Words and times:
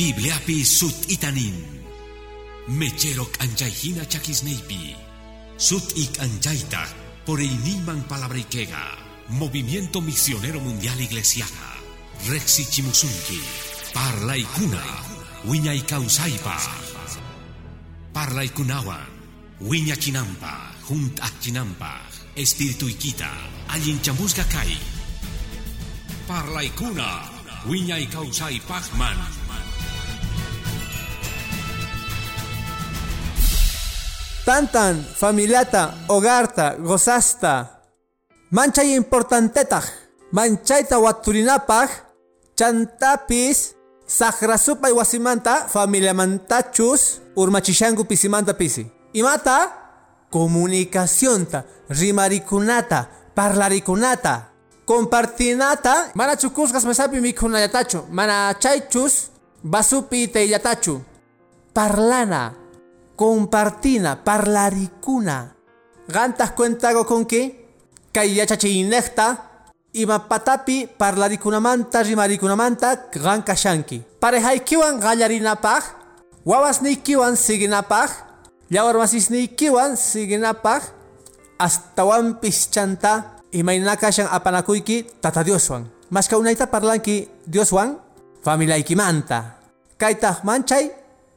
Bibliapi 0.00 0.64
sut 0.64 1.12
itanin. 1.12 1.52
Mecherok 2.72 3.36
anchayhina 3.44 4.08
chakisneipi. 4.08 4.96
Sut 5.60 5.92
ik 5.92 6.16
anchayta 6.18 6.88
por 7.24 7.40
el 7.40 7.52
niman 7.64 8.08
palabrikega. 8.08 8.96
Movimiento 9.28 10.00
Misionero 10.00 10.60
Mundial 10.60 11.00
Iglesiana. 11.00 11.76
Rexi 12.28 12.64
Chimusunki. 12.64 13.40
Parla 13.92 14.36
ikuna. 14.36 14.80
Wiña 15.44 15.76
ikausaipa. 15.76 16.56
Parla 18.12 18.42
ikunawan. 18.42 19.04
Wiña 19.60 19.96
kinampa. 19.96 20.72
Junt 20.88 21.20
achinampa. 21.20 22.00
Espíritu 22.36 22.88
ikita. 22.88 23.28
Allin 23.68 24.00
chamusga 24.00 24.44
kai. 24.48 24.78
Parla 26.26 26.64
ikuna. 26.64 27.28
Wiña 27.68 28.00
ikausai 28.00 28.60
pachman. 28.64 29.39
Tantan, 34.50 34.98
familiata, 34.98 35.94
hogarta, 36.08 36.74
gozasta. 36.74 37.86
Manchay 38.50 38.96
importantetaj, 38.98 39.84
manchayta 40.32 40.98
waturinapaj, 40.98 41.86
chantapis, 42.58 43.76
sakrasupay 44.06 44.90
wasimanta, 44.90 45.68
familia 45.68 46.14
mantachus, 46.14 47.22
urmachishangu 47.36 48.04
pisimanta 48.04 48.54
pisi. 48.54 48.90
Imata, 49.12 49.70
comunicacionta, 50.32 51.64
rimarikunata, 51.88 53.06
parlarikunata, 53.34 54.50
compartinata, 54.84 56.10
mana 56.14 56.34
chukusgas 56.34 56.84
mesapi 56.84 57.20
mikunayatachu, 57.20 58.02
mana 58.10 58.52
chaychus, 58.58 59.30
basupi 59.62 60.26
teyatachu. 60.26 61.00
Parlana, 61.72 62.59
compartina, 63.20 64.24
parlaricuna. 64.24 65.54
Gantas 66.08 66.52
cuentago 66.52 67.04
con 67.04 67.26
que, 67.26 67.68
kayachachinecta, 68.12 69.68
ima 69.92 70.26
patapi 70.26 70.88
parlaricunamanta, 70.96 72.02
rimaricunamanta, 72.02 73.10
gan 73.12 73.42
kashanki. 73.44 74.00
Parejaikiwan 74.18 74.98
gallarinapaj, 75.00 75.84
wawasnikiwan 76.46 77.36
siginapaj, 77.36 78.08
yawarmasisnikiwan 78.70 80.00
siginapaj, 80.00 80.80
astawan 81.58 82.40
pischanta, 82.40 83.36
imaynakashan 83.52 84.32
apanakuyki 84.32 85.20
tata 85.20 85.44
Dioswan. 85.44 85.84
Mas 86.08 86.24
kaunaita 86.26 86.72
parlanki 86.72 87.28
Dioswan, 87.44 88.00
familiaykimanta. 88.40 89.60
Kaitaj 90.00 90.40
manchay, 90.42 90.88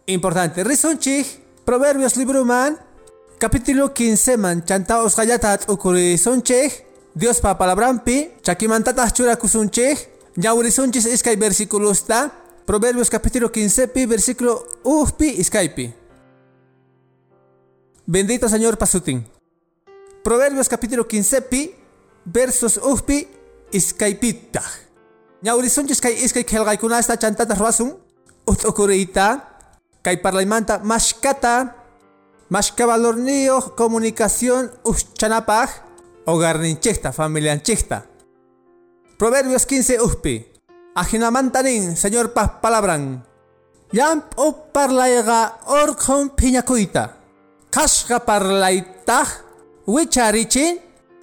importante. 0.08 0.64
Risunchik, 0.64 1.43
Proverbios 1.66 2.18
libro 2.18 2.44
man, 2.44 2.78
capítulo 3.40 3.94
15 3.94 4.36
man, 4.36 4.66
chanta 4.66 5.02
osgayatat 5.02 5.70
ukuri 5.70 6.18
sonchej, 6.18 6.84
Dios 7.16 7.40
pa 7.40 7.58
palabrampi, 7.58 8.32
chakimantatah 8.44 9.14
chura 9.14 9.38
kusunchej, 9.38 9.96
ñawrisunchis 10.36 11.06
iskay 11.06 11.38
versículos 11.38 12.04
ta, 12.04 12.34
Proverbios 12.66 13.10
capítulo 13.10 13.50
15 13.50 13.88
pi, 13.88 14.06
versículo 14.06 14.68
ufpi 14.84 15.40
iskaypi. 15.40 15.94
Bendito 18.06 18.50
Señor 18.50 18.78
pasutin. 18.78 19.26
Proverbios 20.22 20.68
capítulo 20.68 21.08
15 21.08 21.42
pi, 21.44 21.76
versos 22.26 22.76
ufpi 22.84 23.26
iskaypita. 23.72 24.64
Ñawrisunchis 25.42 26.02
kay 26.02 26.26
iskay 26.26 26.44
kelgaykunasta 26.44 27.16
chantata 27.18 27.56
ruasun, 27.56 27.96
ut 28.46 28.60
ukurita, 30.04 30.10
kay 30.10 30.18
parlaymanta 30.18 30.80
mashkata 30.84 31.76
mashka 32.50 32.86
valornio 32.86 33.76
comunicación 33.76 34.72
uschanapaj 34.84 35.70
hogarninchekta 36.26 37.12
familianchekta 37.12 38.04
Proverbios 39.18 39.66
15 39.66 40.02
uspi. 40.02 40.52
Ajinamantanin 40.96 41.96
señor 41.96 42.34
paz 42.34 42.60
palabran. 42.62 43.24
Yam 43.94 44.24
o 44.36 44.52
parlayga 44.74 45.60
orkhon 45.66 46.30
piñakuita 46.36 47.18
kashga 47.72 48.20
parlaytaj 48.20 49.28
wicharichin 49.88 50.80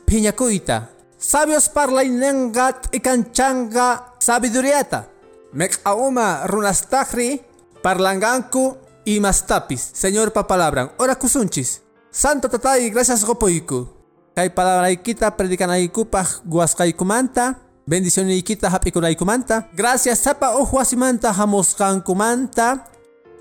piñakuita 0.06 0.88
sabios 1.18 1.68
parlaynengat 1.68 2.88
ikanchanga 2.94 4.16
sabiduriata. 4.18 5.04
Mek'auma 5.52 6.46
runastajri 6.46 7.49
Parlanganku 7.82 8.76
y 9.04 9.20
mastapis, 9.20 9.80
Señor 9.94 10.32
pa 10.32 10.46
palabran, 10.46 10.92
ora 10.98 11.16
kusunchis. 11.16 11.82
Santo 12.10 12.50
tatay, 12.50 12.90
gracias 12.90 13.24
gopoiku. 13.24 13.88
Kay 14.36 14.50
palabra 14.50 14.90
ikita 14.90 15.36
predicanaikupaj 15.36 16.44
guascaikumanta, 16.44 17.58
bendición 17.86 18.30
ikita 18.30 18.68
hapikunaikumanta. 18.68 19.70
Gracias 19.72 20.18
sapa 20.18 20.50
ojuasimanta 20.50 21.32
hamoskankumanta, 21.32 22.84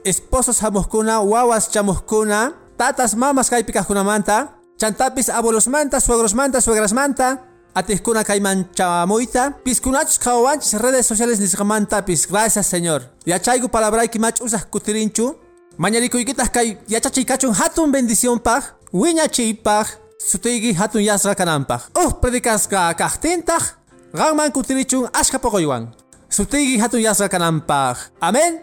esposos 0.04 0.64
hamoskuna, 0.64 1.20
wawas 1.20 1.70
chamoskuna, 1.70 2.56
tatas 2.78 3.16
mamas 3.16 3.50
kaipikajkunamanta, 3.50 4.56
chantapis 4.78 5.30
abuelos 5.30 5.68
manta, 5.68 6.00
suegros 6.00 6.34
manta, 6.34 6.62
suegras 6.62 6.94
manta, 6.94 7.49
Atihkuna 7.76 8.24
kayman 8.24 8.66
chamuita, 8.74 9.52
piskunachus 9.64 10.20
kawanchis 10.20 10.74
redes 10.74 11.06
sociales 11.06 11.40
nisqamantapis. 11.40 12.28
Gracias, 12.28 12.68
Señor. 12.68 13.02
Yachaygu 13.26 13.70
palabrayki 13.70 14.20
mach 14.20 14.42
usaj 14.42 14.64
kutirinchu. 14.72 15.36
Mañarikuykitaq 15.78 16.52
kay 16.52 16.78
yachachiykachun 16.88 17.54
hatun 17.54 17.92
bendición 17.92 18.40
paj, 18.40 18.64
wiñachiypaj, 18.92 19.88
sutiyki 20.20 20.74
hatun 20.74 21.02
yasqa 21.02 21.36
kananpaj. 21.36 21.82
Uh, 21.96 22.12
predicasqa 22.22 22.94
kaqtintaq, 23.00 23.64
qanman 24.12 24.52
kutirichun 24.52 25.08
ashka 25.14 25.40
poqoywan. 25.40 25.88
Sutiyki 26.30 26.80
hatun 26.82 27.00
yasqa 27.00 27.30
kananpaj. 27.30 27.98
Amén. 28.20 28.60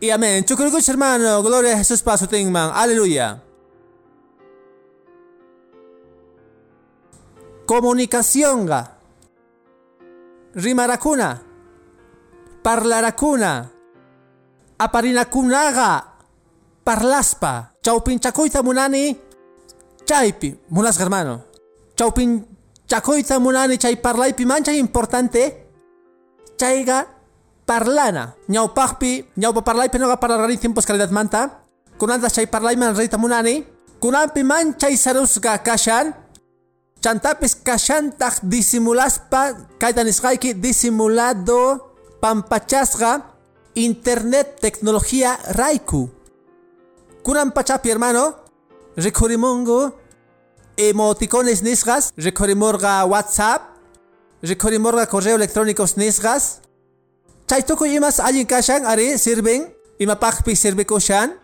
Y 0.00 0.10
amén. 0.10 0.44
Chukurikuch 0.44 0.88
hermano, 0.88 1.42
gloria 1.42 1.74
a 1.74 1.78
Jesús 1.78 2.02
pa 2.02 2.16
sutinman. 2.18 2.70
Aleluya. 2.74 3.42
Comunicación 7.72 8.68
rimaracuna 10.52 11.40
parlaracuna 12.60 13.72
aparinakunaga 14.76 16.04
parlaspa. 16.84 17.72
Chaupinchakuita 17.80 18.62
munani 18.62 19.16
chaypi 20.04 20.52
munas 20.68 21.00
hermano. 21.00 21.48
Chaupinchakuita 21.96 23.40
munani 23.40 23.78
chay 23.78 23.96
parlaypi 23.96 24.44
mancha 24.44 24.72
importante. 24.76 25.72
Chayga 26.60 27.08
parlana. 27.64 28.36
Ñawpaqpi 28.48 29.32
ñawpa 29.40 29.64
parlaypi 29.64 29.98
noqa 29.98 30.20
parlarani 30.20 30.58
tiempos 30.58 30.84
calidad 30.84 31.10
manta. 31.10 31.64
Kunantas 31.96 32.34
chay 32.34 32.46
parlayman 32.46 32.94
reyta 32.94 33.16
munani. 33.16 33.64
Kunanpi 33.98 34.44
manchay 34.44 34.96
sarusqa 34.98 35.62
kashan 35.64 36.21
chantapis 37.02 37.54
kashantaj 37.66 38.40
disimulaspa 38.42 39.42
kayta 39.78 40.04
nisqayki 40.04 40.54
disimulado 40.54 41.92
pampachasqa 42.22 43.26
internet 43.74 44.60
tecnología 44.60 45.36
raiku 45.58 46.08
kunan 47.22 47.50
pachapi 47.50 47.90
hermano 47.90 48.34
recorimongo 48.96 50.02
emoticones 50.76 51.62
nisqas 51.62 52.12
recorimorga 52.16 53.04
whatsapp. 53.04 53.62
Recorimorga 54.42 55.06
correo 55.06 55.36
electrónicos 55.36 55.96
nisqas 55.96 56.60
chay 57.46 57.62
tukuy 57.62 57.94
imas 57.96 58.18
allin 58.20 58.46
kashan 58.46 58.86
ari 58.86 59.18
sirven. 59.18 59.70
Imapaqpi 59.98 60.56
sirvikushan 60.56 61.38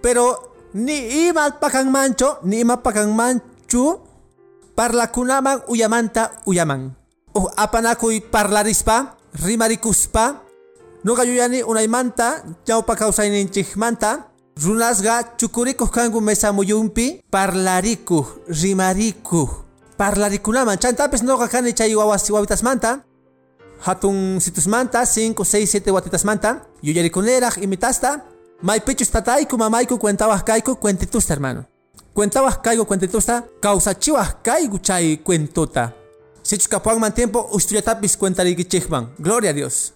pero 0.00 0.54
ni 0.74 1.26
imalpakan 1.26 1.90
mancho 1.90 2.38
ni 2.44 2.60
imapakan 2.60 3.10
manchu 3.10 3.98
parlakunaman 4.80 5.60
uyamanta 5.68 6.40
uyaman. 6.48 6.96
Uh 7.36 7.52
apanakuy 7.52 8.24
parlarispa, 8.32 9.12
rimarikuspa, 9.36 10.40
nuga 11.04 11.22
yuyani 11.28 11.60
unaymanta, 11.62 12.40
chawpa 12.64 12.96
kawsayninchikmanta, 12.96 14.24
runasga 14.56 15.36
chukurikuj 15.36 15.90
kangu 15.92 16.20
mesa 16.20 16.52
muyumpi, 16.52 17.20
parlarikuj, 17.30 18.48
rimarikuj, 18.48 19.48
parlarikunaman, 20.00 20.80
chantapis 20.80 21.22
nuga 21.22 21.48
kani 21.48 21.76
chay 21.76 21.94
wawasi 21.94 22.32
wawitasmanta, 22.32 23.04
hatun 23.84 24.40
situsmanta, 24.40 25.04
5, 25.04 25.36
6, 25.36 25.76
7 25.76 25.92
watitasmanta, 25.92 26.64
yuyarikunерaj 26.82 27.60
imitasta, 27.60 28.20
maypichus 28.62 29.12
tatayku 29.12 29.58
mamayku 29.58 29.98
cuentawaj 29.98 30.40
kayku 30.40 30.76
cuentitusta 30.80 31.34
hermano. 31.34 31.64
Cuentabas 32.14 32.58
caigo 32.58 32.84
cuentitusta, 32.86 33.44
causachiwas 33.60 34.36
caigo 34.42 34.78
chay 34.78 35.18
cuentota. 35.18 35.94
Sichukapuanman 36.42 37.14
tiempo 37.14 37.48
ustuyatapis 37.52 38.16
cuentarikichikman. 38.16 39.14
Gloria 39.18 39.50
a 39.50 39.52
Dios. 39.52 39.94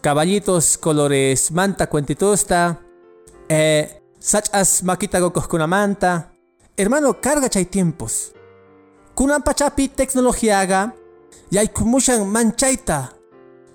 caballitos 0.00 0.78
colores 0.78 1.52
manta 1.52 1.88
cuentitosta, 1.88 2.80
eh, 3.48 4.02
sachas 4.18 4.82
maquita 4.82 5.20
con 5.20 5.68
manta. 5.68 6.32
Hermano, 6.76 7.20
carga 7.20 7.48
chay 7.48 7.66
tiempos. 7.66 8.32
Kunan 9.14 9.42
pachapi 9.42 9.88
tecnología 9.88 10.60
haga, 10.60 10.94
yaykumushan 11.50 12.26
manchaita. 12.26 13.12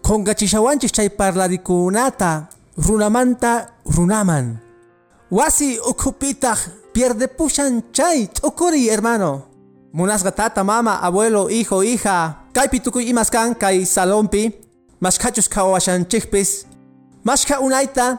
Con 0.02 0.24
gachishawanchis 0.24 0.92
chay 0.92 1.10
parlarikunata, 1.10 2.50
runamanta 2.78 3.76
runaman. 3.86 4.65
Wasi 5.32 5.80
ukupita 5.80 6.58
pierde 6.94 7.28
pushan 7.28 7.82
chay, 7.92 8.30
okuri 8.42 8.90
hermano. 8.90 9.44
Munasga 9.94 10.32
tata, 10.32 10.64
mama, 10.64 11.02
abuelo, 11.02 11.48
hijo, 11.48 11.82
hija, 11.82 12.36
kaypi 12.54 12.80
tukuy 12.80 13.10
imaskan 13.10 13.56
kay 13.56 13.86
salompi, 13.86 14.52
mashkachus 15.02 15.50
kawashanchikpis, 15.50 16.66
mashka 17.24 17.60
unaita, 17.60 18.18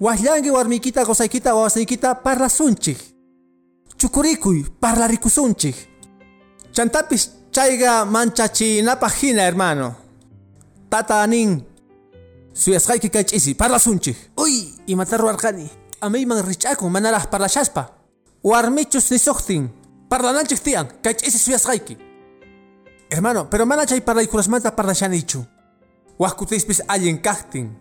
wahllangi 0.00 0.50
warmikita 0.50 1.04
gosaykita 1.04 1.54
wawasaykita 1.54 2.14
parlasunchik. 2.14 2.98
Chukurikuy 3.96 4.64
parlarikusunchik. 4.80 5.76
Chantapis 6.72 7.30
chayga 7.50 8.04
mancachinapaq 8.04 9.12
hina 9.20 9.42
hermano. 9.42 9.94
Tata 10.90 11.22
anin, 11.22 11.62
suyasqayki 12.52 13.10
kay 13.10 13.24
ch'isi 13.24 13.54
parlasunchik. 13.54 14.16
Uy, 14.36 14.74
imata 14.86 15.16
ruwarqani. 15.16 15.83
Amayman 16.04 16.44
rich'akun 16.44 16.92
manaraq 16.92 17.32
parlashaspa. 17.32 17.88
Warmichus 18.44 19.08
nisuqtin. 19.10 19.72
Parlananchik 20.08 20.60
tiyan, 20.60 21.00
kay 21.00 21.16
ch'isi 21.16 21.38
suyasqayki. 21.38 21.96
Hermano, 23.10 23.48
pero 23.48 23.64
mana 23.64 23.86
chay 23.86 24.04
parlaykunasmanta 24.04 24.76
parlashanichu. 24.76 25.40
Wajkutispis 26.20 26.84
allin 26.88 27.18
kaqtin. 27.18 27.72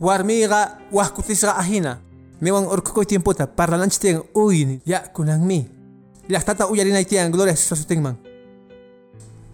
Warmiga 0.00 0.80
wajkutisqa 0.90 1.52
ahina. 1.60 2.00
Niwan 2.40 2.64
urkukuy 2.64 3.04
tiemputa 3.04 3.46
parlananchik 3.46 4.00
tiyan 4.00 4.22
uy 4.34 4.80
ya 4.86 5.04
kunanmi. 5.12 5.68
Llaqtata 6.32 6.66
uyarinay 6.66 7.04
tiyan 7.04 7.30
gloria 7.30 7.56
susutinman. 7.56 8.16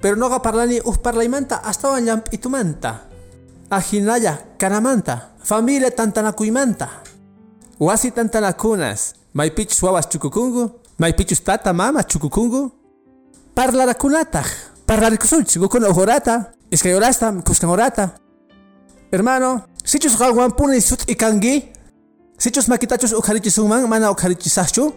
Pero 0.00 0.14
noqa 0.16 0.38
parlani 0.38 0.78
uj 0.84 1.02
parlaymanta 1.02 1.56
astawan 1.64 2.06
llamp'itumanta. 2.06 3.10
Ahinalla 3.70 4.38
kanamanta. 4.58 5.34
Familia 5.42 5.90
tantanakuymanta. 5.90 7.05
Wasi 7.80 8.10
tantanakunas. 8.10 9.14
Maypichus 9.34 9.82
wawas 9.82 10.08
chukukungu. 10.08 10.70
Maypichus 10.98 11.42
tata 11.44 11.72
mama 11.72 12.02
chukukungu. 12.02 12.72
Parlarakunataj. 13.54 14.46
Parlarikusuychik 14.86 15.62
ukuna 15.62 15.88
uhorata. 15.88 16.52
Iskay 16.70 16.92
horasta 16.92 17.32
kuskan 17.32 17.68
horata. 17.70 18.10
Hermano, 19.12 19.60
sichus 19.84 20.16
qawwanpuni 20.16 20.80
sut 20.80 21.08
ikangi. 21.10 21.68
Sichus 22.38 22.68
makitachus 22.68 23.12
ukharichisuman 23.12 23.86
mana 23.88 24.10
ukharichisaqchu. 24.10 24.92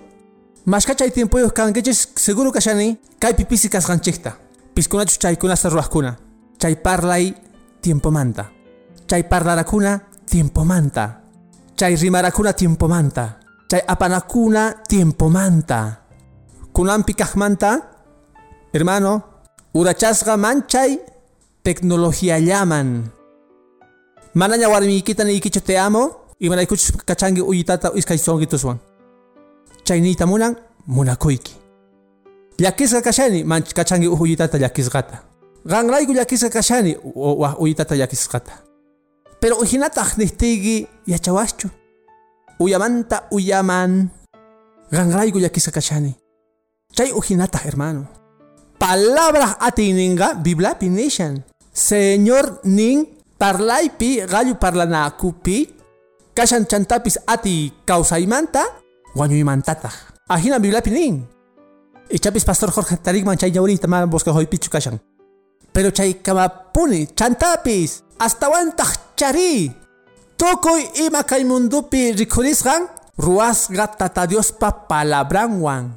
Mashkachay 0.65 1.11
tiempuyuq 1.11 1.53
kankichis 1.53 2.07
seguro 2.15 2.51
kashani 2.51 2.97
kaypi 3.19 3.45
pisi 3.45 3.69
kasqanchikta. 3.69 4.33
Piskunachus 4.73 5.19
chaykunasta 5.19 5.69
ruwaqkuna. 5.69 6.15
Chay 6.59 6.75
parlay 6.75 7.33
tiempomanta. 7.81 8.45
Chay 9.07 9.23
parlarakuna 9.23 9.99
tiempomanta. 10.25 11.18
Chay 11.79 11.95
rimarakuna 11.95 12.51
tiempomanta. 12.51 13.39
Chay 13.71 13.79
apanakuna 13.87 14.83
tiempomanta. 14.83 16.03
Kunampi 16.73 17.13
kaqmanta, 17.13 17.79
hermano, 18.73 19.23
urachasqa 19.73 20.35
manchay 20.35 20.99
tecnología 21.63 22.37
llaman. 22.39 23.09
Manaña 24.33 24.67
warmiykita 24.67 25.23
niykichu 25.23 25.61
te 25.61 25.77
amo, 25.77 26.35
y 26.37 26.49
manaykuchus 26.49 26.91
kachangi 27.05 27.41
uyitata 27.41 27.91
iskay 27.95 28.17
songituswan. 28.17 28.79
Chaynita 29.85 30.25
munan, 30.25 30.57
munakuyki. 30.85 31.55
Llakisqa 32.59 33.01
kashani, 33.01 33.45
manch 33.45 33.73
kachangi 33.73 34.07
uyitata 34.07 34.57
llakisqata. 34.57 35.23
Ganrayku 35.65 36.13
llakisqa 36.13 36.49
kashani, 36.49 36.97
uyitata 37.57 37.95
llakisqata. 37.95 38.68
Pero 39.39 39.57
uhinataq 39.59 40.17
nihtiyki 40.17 40.87
yachawaschu. 41.07 41.69
Uyamanta 42.59 43.27
uyaman. 43.31 44.11
Ganrayku 44.91 45.39
llakisqa 45.39 45.71
kashani. 45.71 46.15
Chay 46.91 47.11
uhinataq 47.11 47.63
hermano. 47.63 48.07
Palabras 48.77 49.55
atininga 49.59 50.33
Biblia 50.35 50.75
pinishan. 50.75 51.43
Señor 51.71 52.59
nin 52.63 53.07
parlaypi 53.37 54.27
gallo 54.27 54.59
parlanakupi 54.59 55.71
kashan 56.35 56.67
chantapis 56.67 57.19
ati 57.27 57.71
kausaymanta 57.85 58.63
wañuymantata. 59.15 59.91
Ahina 60.27 60.59
Biblia 60.59 60.81
pinin. 60.81 61.27
Ichapis 62.09 62.43
pastor 62.43 62.71
Jorge 62.71 62.97
Tarigman 62.97 63.37
chay 63.37 63.51
ñawrita 63.51 63.87
ma 63.87 64.05
bosque 64.05 64.31
hoypichu 64.31 64.69
kashan. 64.69 64.99
Pero 65.79 65.95
chay 65.95 66.19
kamapuni 66.19 67.07
chantapis 67.15 68.03
hasta 68.19 68.51
wantaj 68.51 69.15
chari. 69.15 69.71
Tukuy 70.35 71.07
ima 71.07 71.23
kay 71.23 71.47
mundupi 71.47 72.11
rikurisqan 72.19 72.83
ruasqa 73.15 73.87
tata 73.87 74.27
Diospa 74.27 74.75
palabranwan. 74.91 75.95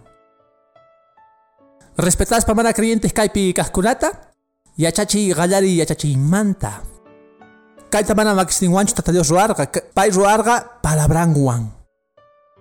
Respetadas 1.99 2.47
pa 2.47 2.55
mana 2.55 2.71
creyentes 2.71 3.11
kaypi 3.11 3.51
kajkunata, 3.51 4.31
yachachi 4.79 5.35
gallari 5.35 5.83
yachachi 5.83 6.15
manta. 6.15 6.79
Kaita 7.91 8.15
mana 8.15 8.39
makisninwanchu 8.39 8.95
tata 8.95 9.11
Dios 9.11 9.35
ruarga, 9.35 9.67
pay 9.67 10.15
ruarga 10.15 10.79
palabranwan. 10.79 11.67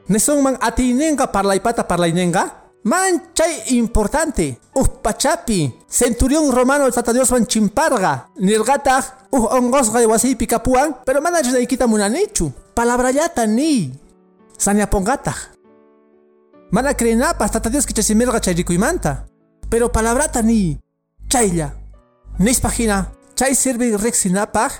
Nesunman 0.09 0.57
atinenga 0.57 1.29
parlaypata 1.29 1.85
parlaynenga, 1.85 2.60
manchay 2.83 3.75
importante. 3.77 4.59
Uh 4.73 4.87
pachapi, 5.01 5.73
centurión 5.87 6.51
romano 6.51 6.89
tata 6.91 7.13
Dios 7.13 7.31
man 7.31 7.45
chimparga, 7.45 8.27
nirgatag, 8.37 9.27
uh 9.31 9.47
ongosga 9.55 10.07
wasipi 10.07 10.47
kapuan, 10.47 10.95
pero 11.05 11.21
mana 11.21 11.41
rinaykita 11.41 11.87
munanichu. 11.87 12.51
Palabrayata 12.73 13.45
ni. 13.47 13.91
Sañapongatag. 14.57 15.35
Mana 16.71 16.93
creenapas 16.93 17.51
tata 17.51 17.69
Dios 17.69 17.85
que 17.85 17.93
chasimirga 17.93 18.39
chayrikuymanta. 18.39 19.25
Pero 19.69 19.91
palabrata 19.91 20.41
ni 20.41 20.79
chaylla. 21.27 21.73
Nis 22.39 22.59
pagina 22.59 23.11
chay 23.35 23.55
sirvi 23.55 23.95
rexinapaj 23.95 24.71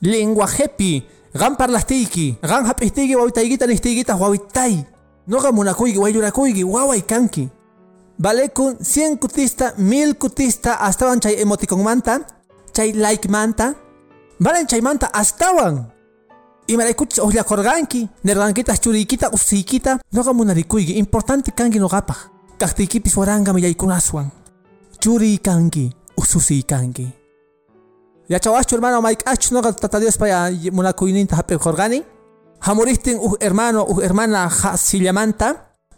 lenguajepi 0.00 1.06
gan 1.34 1.56
parlastiki 1.56 2.38
gan 2.42 2.66
hapistiki 2.66 3.16
wawitaygita 3.16 3.66
nistigita 3.66 4.16
wawitay. 4.16 4.84
Noga 5.26 5.52
munakuyki 5.52 5.98
wayllurakuyki 5.98 6.64
waway 6.64 7.00
kanki. 7.02 7.48
Vale 8.22 8.48
kun 8.48 8.76
100 8.80 9.16
kutista, 9.16 9.72
1000 9.78 10.14
kutista 10.14 10.80
astawan 10.80 11.20
chay 11.20 11.40
emoticon 11.40 11.82
manta, 11.82 12.20
chay 12.72 12.92
like 12.92 13.28
manta. 13.28 13.74
Valen 14.40 14.66
chay 14.66 14.80
manta 14.80 15.10
astawan. 15.12 15.90
imaraykuchis 16.70 17.18
ullakorqanki 17.18 18.08
nirqankitas 18.24 18.80
churiykita 18.80 19.30
usiykita 19.36 19.98
noqa 20.12 20.32
munarikuyki 20.32 20.92
importante 21.02 21.50
kanki 21.50 21.78
noqapaq 21.82 22.18
kaqtiykipis 22.60 23.16
waranqami 23.16 23.62
yaykunaswan 23.62 24.30
churiykanki 25.02 25.90
ususiykanki 26.16 27.06
yachawaschu 28.28 28.76
hermano 28.76 29.02
mayk'achus 29.02 29.52
noqa 29.52 29.72
tata 29.72 30.00
Dios 30.00 30.18
paya 30.18 30.50
munakuyninta 30.72 31.36
hap'ikurqani 31.36 32.04
hamuristin 32.60 33.18
uj 33.18 33.34
hermano 33.40 33.84
uj 33.84 34.02
hermana 34.02 34.50
sillamanta 34.76 35.48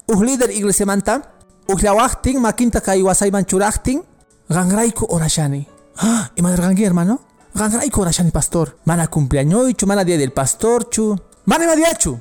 uj 0.09 0.21
líder 0.23 0.50
iglesiamanta 0.50 1.23
uj 1.69 1.83
llawaqtin 1.83 2.40
makinta 2.40 2.81
kay 2.81 3.02
wasayman 3.02 3.45
churaqtin 3.45 4.02
qanrayku 4.49 5.07
orashani 5.09 5.66
imanirqanki 6.37 6.85
hermano 6.85 7.19
Ganrayku 7.54 8.00
orashani 8.00 8.31
pastor. 8.31 8.76
Mana 8.85 9.07
cumpleañoychu, 9.09 9.87
mana 9.87 10.04
día 10.04 10.16
del 10.16 10.33
pastorchu. 10.33 11.16
Mana 11.45 11.64
ima 11.64 11.76
diachu. 11.76 12.19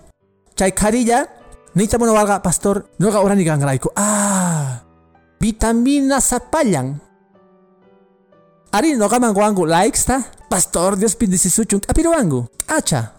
Chay 0.56 0.72
karilla, 0.74 1.28
nita 1.74 1.98
mono 1.98 2.14
valga 2.14 2.42
pastor, 2.42 2.86
noga 3.00 3.22
orani 3.22 3.44
ganrayku. 3.44 3.90
Ah, 3.96 4.84
vitamina 5.40 6.20
sapallan. 6.20 7.00
Ari 8.72 8.96
nogaman 8.96 9.34
guangu 9.34 9.66
likes 9.66 10.06
ta. 10.06 10.20
Pastor, 10.50 10.98
Dios 10.98 11.16
pindisisuchun. 11.16 11.82
Apiro 11.88 12.12
wangu. 12.12 12.48
Acha. 12.68 13.14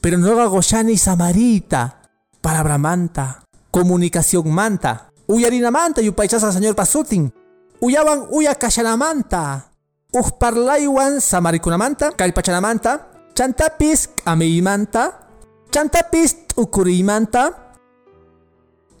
Pero 0.00 0.18
noga 0.18 0.46
goshani 0.46 0.96
samarita. 0.96 2.00
Palabra 2.40 2.78
manta. 2.78 3.42
Comunicación 3.70 4.50
manta. 4.50 5.10
Uyarina 5.26 5.70
manta 5.70 6.00
yupaychasa 6.00 6.52
señor 6.52 6.74
pasutin. 6.74 7.32
Uyawan 7.80 8.26
uya 8.30 8.54
kashanamanta. 8.54 9.68
Uj 10.08 10.40
parlaywan 10.40 11.20
samarikunamanta, 11.20 12.16
kallpachanamanta, 12.16 13.12
chantapis 13.36 14.08
k'amiymanta, 14.08 15.28
chantapis 15.68 16.48
t'ukuriymanta, 16.48 17.76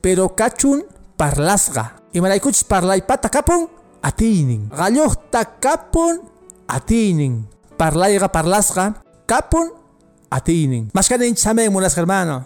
pero 0.04 0.36
kachun 0.36 0.84
parlasqa. 1.16 2.04
Imaraykuchus 2.12 2.68
parlaypata 2.68 3.32
kapun 3.32 3.72
atiynin. 4.04 4.68
Qallujta 4.68 5.56
kapun 5.56 6.20
atiynin. 6.68 7.48
Parlayqa 7.80 8.28
parlasqa 8.28 9.00
kapun 9.24 9.72
atinin. 10.30 10.90
Mashkanin 10.94 11.34
chame 11.34 11.68
munas 11.68 11.96
hermano. 11.96 12.44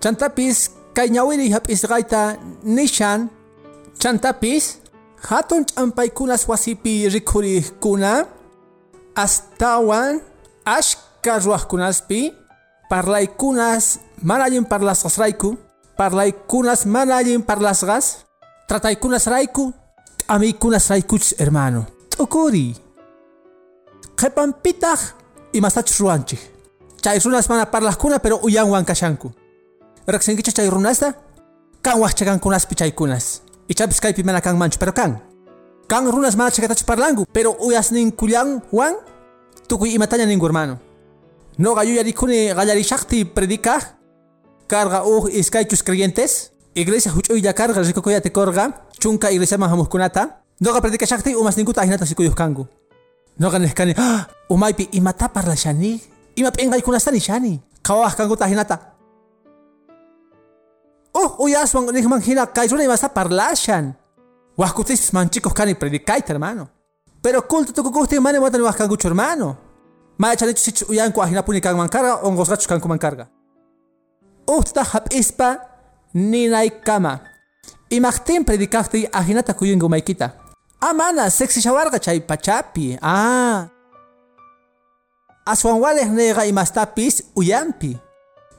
Chantapis 0.00 0.70
kay 0.94 1.10
ñawiri 1.10 1.50
hap'isqayta 1.50 2.38
nishan. 2.62 3.30
Chantapis 3.98 4.78
hatun 5.28 5.64
ch'ampaykunas 5.66 6.46
wasipi 6.48 7.08
rikhuriqkuna 7.10 8.26
astawan 9.14 10.22
ashka 10.64 11.38
ruwaqkunaspi 11.42 12.32
parlaykunas 12.90 13.98
mana 14.22 14.44
allin 14.46 14.64
parlasqasrayku 14.64 15.58
parlaykunas 15.98 16.86
mana 16.86 17.18
allin 17.18 17.42
parlasqas 17.42 18.24
trataykunas 18.68 19.26
rayku. 19.26 19.72
T'amiykunas 20.28 20.90
raykuchis 20.92 21.34
hermano. 21.40 21.86
T'ukuri 22.12 22.76
qhipanpitaq 24.18 25.00
imasachus 25.58 26.00
ruwanchik 26.00 26.40
chay 27.02 27.18
runas 27.18 27.48
mana 27.50 27.66
parlaqkuna 27.66 28.18
pero 28.18 28.38
uyanwan 28.46 28.84
kashanku 28.84 29.28
riqsinkichu 30.06 30.52
chay 30.56 30.70
runasta 30.70 31.14
kan 31.82 31.98
waqchakankunaspi 32.00 32.74
chaykunas 32.74 33.42
ichapis 33.68 34.00
kaypi 34.00 34.22
mana 34.22 34.40
kanmanchu 34.40 34.78
pero 34.78 34.92
kan 34.92 35.20
kan 35.88 36.04
runas 36.06 36.36
mana 36.36 36.50
chakatachus 36.50 36.86
parlanku 36.86 37.26
pero 37.32 37.56
uyasninkullanwan 37.60 38.94
tukuy 39.68 39.94
imataña 39.94 40.26
ninku 40.26 40.46
hermano. 40.48 40.80
Noqa 41.58 41.84
yuyarikuni 41.84 42.54
qallarishaqti 42.56 43.24
predikaq 43.24 43.82
karqa 44.68 45.04
uj 45.04 45.34
iskaychus 45.34 45.82
creyentes 45.82 46.50
iglesia 46.74 47.12
huch'uylla 47.12 47.52
karqa 47.52 47.82
rikukuyate 47.82 48.30
korqa 48.30 48.86
chunka 49.00 49.30
iglesiaman 49.30 49.68
hamuqkunata 49.70 50.44
noqa 50.60 50.80
predikashaqti 50.80 51.34
umasninkuta 51.34 51.82
ajinata 51.82 52.06
sikuyuq 52.06 52.34
kanku 52.34 52.66
noqa 53.38 53.58
nihkani 53.58 53.94
"Ah, 53.98 54.26
umaypi 54.50 54.88
imata 54.98 55.28
parlashani 55.28 56.00
ima 56.36 56.50
p'inqaykunasta 56.50 57.10
nishani 57.12 57.60
qhawaq 57.86 58.14
kankuta 58.18 58.44
ajinata 58.44 58.76
uj 61.14 61.30
uyaswan 61.44 61.84
nihman 61.94 62.20
hina 62.26 62.46
kay 62.46 62.66
runa 62.68 62.84
imasta 62.84 63.08
parlashan 63.08 63.94
wajkutispis 64.60 65.12
manchikuq 65.16 65.54
kani 65.58 65.74
predikayta 65.74 66.28
hermano 66.32 66.68
pero 67.22 67.42
culto 67.50 67.72
tukukuqtin 67.72 68.20
mani 68.22 68.38
watan 68.38 68.62
wajkankuchu 68.62 69.06
hermano 69.08 69.56
maachanichu 70.18 70.62
sich 70.66 70.82
uyanku 70.90 71.22
ajinapuni 71.22 71.60
kanman 71.60 71.88
karqa 71.88 72.12
onqosqachus 72.26 72.66
kankuman 72.70 72.98
karqa 72.98 73.26
uhtata 74.54 74.82
hap'ispa 74.92 75.48
ninaykama 76.14 77.12
imaqtin 77.96 78.44
predikaqti 78.48 79.08
ajinata 79.12 79.52
kuyunku 79.54 79.88
maykita 80.80 80.90
amana 80.90 81.30
sexy 81.30 81.60
shawarqa 81.60 81.98
chay 82.00 82.20
pachapi 82.20 82.98
ah. 83.02 83.68
Aswan 85.46 85.80
walej 85.80 86.10
neqa 86.10 86.46
imastapis 86.46 87.22
uyanpi. 87.34 87.98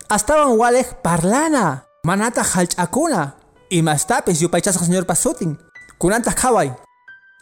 Astawan 0.10 0.58
walej 0.58 0.88
parlana 1.04 1.84
manata 2.04 2.42
hallch'akuna 2.42 3.34
imastapis 3.70 4.42
yupaychasqa 4.42 4.86
señor 4.86 5.06
pasutin 5.06 5.58
kunantaq 6.00 6.36
qhaway 6.36 6.72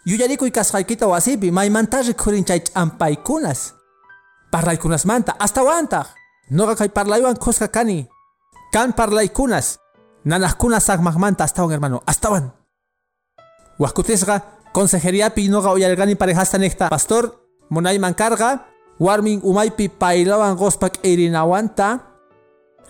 yuyarikuy 0.06 0.52
kasqaykita 0.52 1.08
wasipi 1.08 1.52
maymanta 1.52 2.02
rikhurin 2.02 2.46
chay 2.46 2.60
ch'ampaykunas. 2.60 3.74
Parlaykunasmanta 4.52 5.36
astawantaq 5.40 6.08
noqa 6.52 6.76
kay 6.76 6.90
parlaywan 6.90 7.38
qusqa 7.40 7.68
kani. 7.68 8.08
Kan 8.74 8.94
parlaykunas. 8.94 9.80
Nanaqkuna 10.26 10.80
saqmaqmanta 10.80 11.44
astawan 11.44 11.72
hermano 11.72 12.04
astawan 12.04 12.52
wajkutisqa 13.80 14.42
consejeriapi 14.78 15.50
noqa 15.50 15.74
uyarqani 15.74 16.14
parejasta 16.14 16.58
niqta 16.62 16.86
pastor 16.94 17.24
munayman 17.74 18.14
karqa 18.14 18.50
warmin 19.02 19.42
umaypi 19.42 19.90
paylawan 19.90 20.54
quspa 20.54 20.94
k'irinawanta 20.94 21.88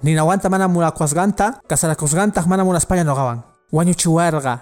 ninawanta 0.03 0.48
mana 0.51 0.67
munakuasqanta 0.67 1.63
kasarakusqantaq 1.70 2.46
mana 2.51 2.67
munaspalla 2.67 3.03
noqawan 3.08 3.39
wañuchiwarqa 3.72 4.53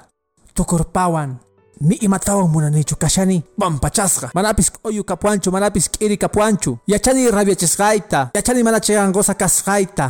tukurpawan. 0.55 1.41
Ni 1.81 1.95
imatawan 1.95 2.47
munanichu 2.47 2.95
kashani. 2.95 3.43
Pampachasqa 3.59 4.31
manapis 4.33 4.71
oyu 4.83 5.03
kapuanchu 5.03 5.51
manapis 5.51 5.89
k'iri 5.89 6.17
kapuanchu. 6.17 6.79
Yachani 6.87 7.31
rabiachisqayta 7.31 8.31
yachani 8.35 8.63
mana 8.63 8.79
chiqanqusa 8.79 9.33
kasqayta 9.35 10.07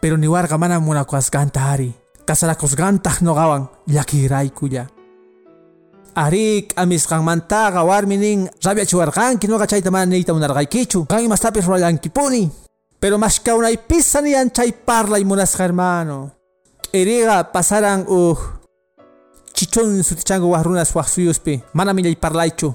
pero 0.00 0.16
niwarqa 0.16 0.58
mana 0.58 0.80
munakuasqanta 0.80 1.60
ari. 1.72 1.94
Kasarakusqantaq 2.26 3.22
noqawan 3.22 3.68
llakiraykulla 3.86 5.01
ari 6.14 6.68
k'amisqanmantaqa 6.68 7.84
warmi 7.84 8.16
nin 8.16 8.48
rabiachiwarqanki 8.64 9.48
noqa 9.48 9.66
chayta 9.66 9.90
mana 9.90 10.06
niyta 10.06 10.34
munarqaykichu 10.34 11.06
qan 11.06 11.24
imastapis 11.24 11.66
rurallankipuni 11.66 12.50
pero 13.00 13.18
mashkawnaypisa 13.18 14.20
niyan 14.22 14.50
chay 14.54 14.72
parlay 14.72 15.24
munasqa 15.24 15.64
hermano. 15.64 16.30
K'iriqa 16.92 17.50
pasaran 17.52 18.06
uj 18.06 18.38
chichon 19.54 20.02
sutichanku 20.02 20.46
waq 20.52 20.62
runas 20.62 20.94
waq 20.94 21.08
suyuspi. 21.08 21.62
Mana 21.74 21.92
millay 21.92 22.14
parlaychu 22.14 22.74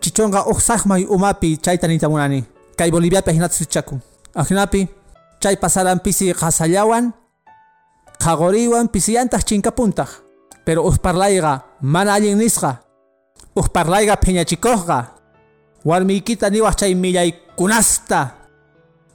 chichonqa 0.00 0.48
uj 0.48 0.58
saqmay 0.60 1.04
umapi 1.08 1.58
chayta 1.60 1.88
niyta 1.88 2.08
munani 2.08 2.44
kay 2.76 2.90
boliviapi 2.90 3.30
ajinapi 4.34 4.88
chay 5.40 5.56
pasaran 5.56 6.00
pisi 6.00 6.32
qasallawan 6.32 7.12
qaqoriwan 8.18 8.88
pisiyantaq 8.88 9.42
chinkapuntaq 9.44 10.23
pero 10.64 10.84
uj 10.88 10.96
parlayqa 10.98 11.62
mana 11.80 12.14
allin 12.14 12.38
nisqa 12.38 12.80
uj 13.56 13.66
parlayqa 13.72 14.16
phiñachikuqqa 14.24 14.98
warmiykita 15.84 16.50
niwaq 16.50 16.74
chay 16.80 16.94
millaykunasta 16.94 18.20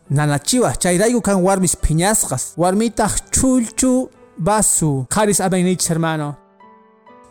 nanachiwaq 0.09 0.75
chayrayku 0.81 1.21
kan 1.21 1.37
warmis 1.41 1.75
phiñasqas 1.83 2.43
warmitaq 2.57 3.13
chulchu 3.31 4.09
basu. 4.37 5.05
Qaris 5.09 5.39
abennichis 5.41 5.89
hermano. 5.89 6.35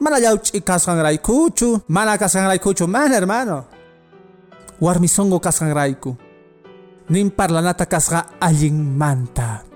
Mana 0.01 0.19
llawch'i 0.21 0.61
kasqanraykuchu 0.61 1.83
mana 1.89 2.19
kasqanraykuchu 2.19 2.87
mana 2.87 3.15
hermano. 3.15 3.65
Warmi 4.81 5.09
songo 5.09 5.41
kasqanrayku 5.41 6.17
nin 7.11 7.31
parlanata 7.31 7.87
kasqa 7.87 8.27
allinmanta 8.41 9.68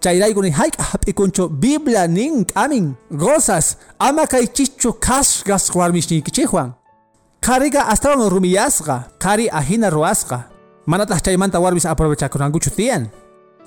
chayrayku 0.00 0.42
ni 0.42 0.50
hayk'a 0.50 0.82
hap'ikunchu 0.92 1.48
biblia 1.48 2.06
nin 2.06 2.44
k'amin 2.44 2.94
gozas 3.10 3.76
ama 3.98 4.26
kaychichu 4.26 4.92
kasqas 4.92 5.70
warmishninkichikwan 5.74 6.72
qariqa 7.40 7.88
astawan 7.92 8.30
rumiyasqa 8.30 8.96
qari 9.18 9.50
ahina 9.50 9.90
ruwasqa 9.90 10.38
manataq 10.86 11.20
chaymanta 11.24 11.60
warmis 11.60 11.86
aprovechakunankuchu 11.86 12.70
tiyan 12.70 13.10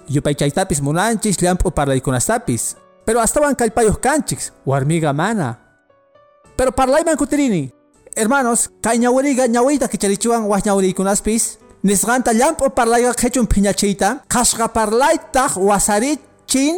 yupay 0.09 0.35
chaytapis 0.35 0.81
munanchis 0.81 1.37
llampu 1.41 1.71
parlaykunastapis 1.71 2.75
pero 3.05 3.19
astawan 3.19 3.55
kallpayuq 3.55 3.97
kanchik 3.99 4.39
warmiqa 4.65 5.13
mana. 5.13 5.57
Pero 6.57 6.71
parlayman 6.71 7.17
kutirini 7.17 7.71
hermanos 8.15 8.69
kay 8.81 8.99
ñawiriqa 8.99 9.47
ñawiyta 9.47 9.87
kicharichiwan 9.87 10.45
waq 10.45 10.65
ñawiriykunaspis 10.65 11.57
nisqanta 11.83 12.33
llampu 12.33 12.69
parlayqa 12.69 13.13
qhechun 13.21 13.47
phiñachiyta 13.51 14.07
qashqa 14.33 14.67
parlaytaq 14.67 15.51
wasarichin 15.57 16.75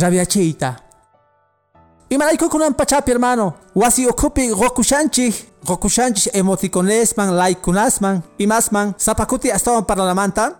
rabiachiyta 0.00 0.88
imaraykukunan 2.10 2.74
pachapi 2.74 3.12
hermano. 3.12 3.54
Wasi 3.74 4.06
ukhupi 4.06 4.50
qokushanchik 4.50 5.34
qokushanchik 5.66 6.34
emoticonesman 6.34 7.36
laykunasman 7.36 8.22
imasman. 8.38 8.94
Sapakuti 8.96 9.52
astawan 9.52 9.84
parlanamanta 9.84 10.52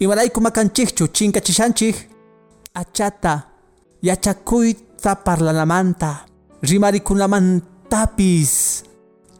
imarayku 0.00 0.40
makanchikchu 0.40 1.08
chinkachishanchik 1.08 2.08
achata 2.74 3.42
yachakuyta 4.02 5.16
parlanamanta 5.16 6.16
rimarikunamantapiz 6.62 8.82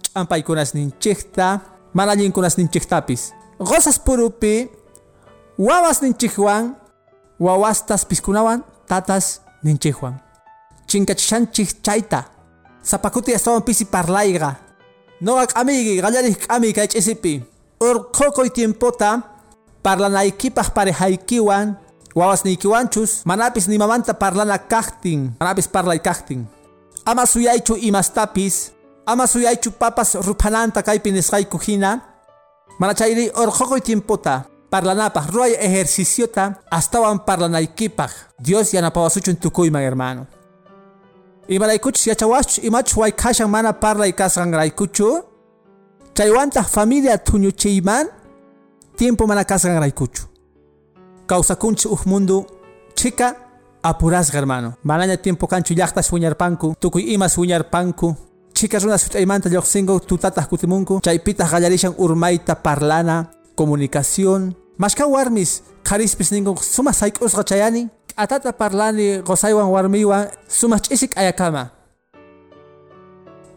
ch'ampaykunas 0.02 0.74
ninchikta 0.74 1.60
mana 1.94 2.12
allinkunas 2.12 2.58
ninchiktapis 2.58 3.32
qosas 3.64 3.98
purupi 3.98 4.68
wawas 5.58 6.02
ninchikwan 6.02 6.74
wawastas 7.40 8.04
piskunawan 8.04 8.62
tatas 8.86 9.40
ninchikwan 9.62 10.14
chinkachishanchik 10.86 11.82
chayta 11.82 12.24
sapakuti 12.82 13.34
astawan 13.34 13.62
pisi 13.62 13.84
parlayqa 13.84 14.72
noqa 15.22 15.46
k'amiyki 15.54 16.02
qallarij 16.02 16.36
k'amiy 16.42 16.72
kay 16.74 16.88
ch'isipi. 16.90 17.34
Urqukuy 17.82 18.50
tiempota 18.50 19.22
parlanaykipaq 19.82 20.70
parejaykiwan 20.74 21.78
wawasniykiwanchus 22.14 23.26
manapis 23.26 23.66
nimamanta 23.66 24.14
parlana 24.14 24.58
kaqtin 24.58 25.34
manapis 25.40 25.66
parlay 25.66 25.98
kaqtin 25.98 26.46
ama 27.06 27.26
suyaychu 27.26 27.74
imastapis 27.76 28.70
ama 29.06 29.26
suyaychu 29.26 29.70
papas 29.74 30.14
ruphananta 30.14 30.82
kaypi 30.82 31.10
nisqayku 31.10 31.58
mana 32.78 32.94
chayri 32.94 33.30
urqukuy 33.30 33.80
tiempota 33.80 34.44
parlanapaq 34.70 35.26
ruray 35.32 35.56
ejerciciota. 35.60 36.54
Astawan 36.70 37.18
parlanaykipaq 37.26 38.10
dios 38.38 38.72
yanapawasuchun 38.74 39.36
tukuyman 39.36 39.82
hermano. 39.82 40.26
Imaraykuchus 41.48 42.06
yachawachus 42.06 42.58
imachus 42.64 42.96
waykashan 42.96 43.50
mana 43.50 43.72
parlay 43.72 44.12
kasqanraykuchu 44.12 45.22
chaywantaq 46.14 46.66
familia 46.68 47.18
tuñuchiyman 47.18 48.06
tiempo 48.96 49.26
mana 49.26 49.44
kasqanraykuchu 49.44 50.22
kawsakunchis 51.26 51.86
uj 51.86 52.06
mundo 52.06 52.46
chika 52.94 53.36
apurasqa 53.82 54.38
hermano. 54.38 54.74
Manaña 54.84 55.16
tiempo 55.16 55.46
kanchu 55.46 55.74
llaqtash 55.74 56.12
wiñarpanku 56.12 56.74
tukuy 56.80 57.12
imas 57.14 57.36
wiñarpanku 57.38 58.16
chika 58.62 58.78
runa 58.78 58.94
sut'aymanta 58.94 59.50
lluqsinku 59.50 59.94
tutataq 60.06 60.46
kutimunku 60.46 61.00
chaypitaq 61.02 61.50
qallarishan 61.50 61.94
urmayta 61.98 62.54
parlana 62.54 63.16
comunicación. 63.58 64.54
Mashka 64.78 65.04
warmis 65.14 65.50
qharispis 65.82 66.30
ninku 66.30 66.54
sumaq 66.74 66.94
sayk'usqa 66.94 67.42
chayani. 67.42 67.82
K'atata 68.14 68.52
parlani 68.54 69.18
qosaywan 69.26 69.66
warmiwan 69.74 70.30
sumaq 70.46 70.80
ch'isik 70.84 71.18
ayakama. 71.18 71.74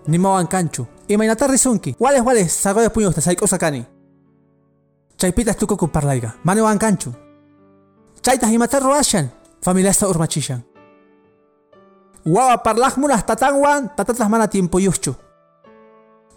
Nimawan 0.07 0.47
kanchu. 0.47 0.88
Imaynata 1.07 1.45
risunki. 1.47 1.95
Wales 2.00 2.25
wales 2.25 2.51
sagoya 2.63 2.89
puñuqta 2.89 3.21
sayk'usqa 3.21 3.57
kani. 3.62 3.85
Chaypitas 5.21 5.57
tukuku 5.57 5.88
parlayqa 5.88 6.33
mana 6.43 6.77
kanchu. 6.77 7.13
Chaytaq 8.25 8.50
imata 8.50 8.79
ruwashan 8.79 9.29
familiasta 9.62 10.09
urmachishan 10.09 10.75
wawa 12.25 12.58
parlaqmunaq 12.58 13.25
tatanwan 13.25 13.89
tatataq 13.96 14.29
mana 14.29 14.48
tiempuyuqchu 14.48 15.13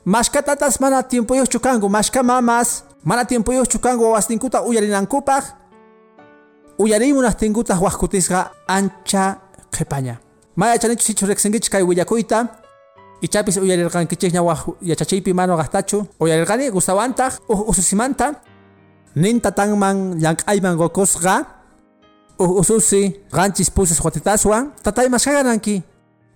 mashka 0.04 0.42
tatas 0.42 0.80
mana 0.80 1.02
tiempuyuqchu 1.02 1.60
kanku 1.60 1.88
mashka 1.88 2.22
mamas 2.22 2.84
mana 3.04 3.24
tiempuyuqchu 3.24 3.78
kanku 3.78 4.04
wawasninkuta 4.04 4.62
uyarinankupaq 4.62 5.44
uyarimunaqtinkutaq 6.78 7.80
waqkutisqa 7.80 8.50
ancha 8.68 9.40
qhipaña 9.72 10.20
mayachanichu 10.56 11.04
sichu 11.04 11.26
riqsinkichik 11.26 11.72
kay 11.72 11.82
willakuyta 11.82 12.46
ichapis 13.20 13.56
uyarirqankichikña 13.58 14.42
waq 14.42 14.78
yachachiypi 14.82 15.32
mano 15.34 15.56
qaqtachu 15.56 16.06
uyarirqani 16.20 16.70
gustawantaq 16.70 17.32
uj 17.48 17.58
ususimanta. 17.70 18.34
Nin 19.16 19.40
tatanman 19.40 20.20
llank'ayman 20.22 20.76
qokusqa 20.78 21.34
uh 21.40 21.57
ususi 22.38 23.18
qanchis 23.30 23.70
pusas 23.70 23.98
watitaswan 24.00 24.70
tatay 24.82 25.08
mashkagananki 25.08 25.82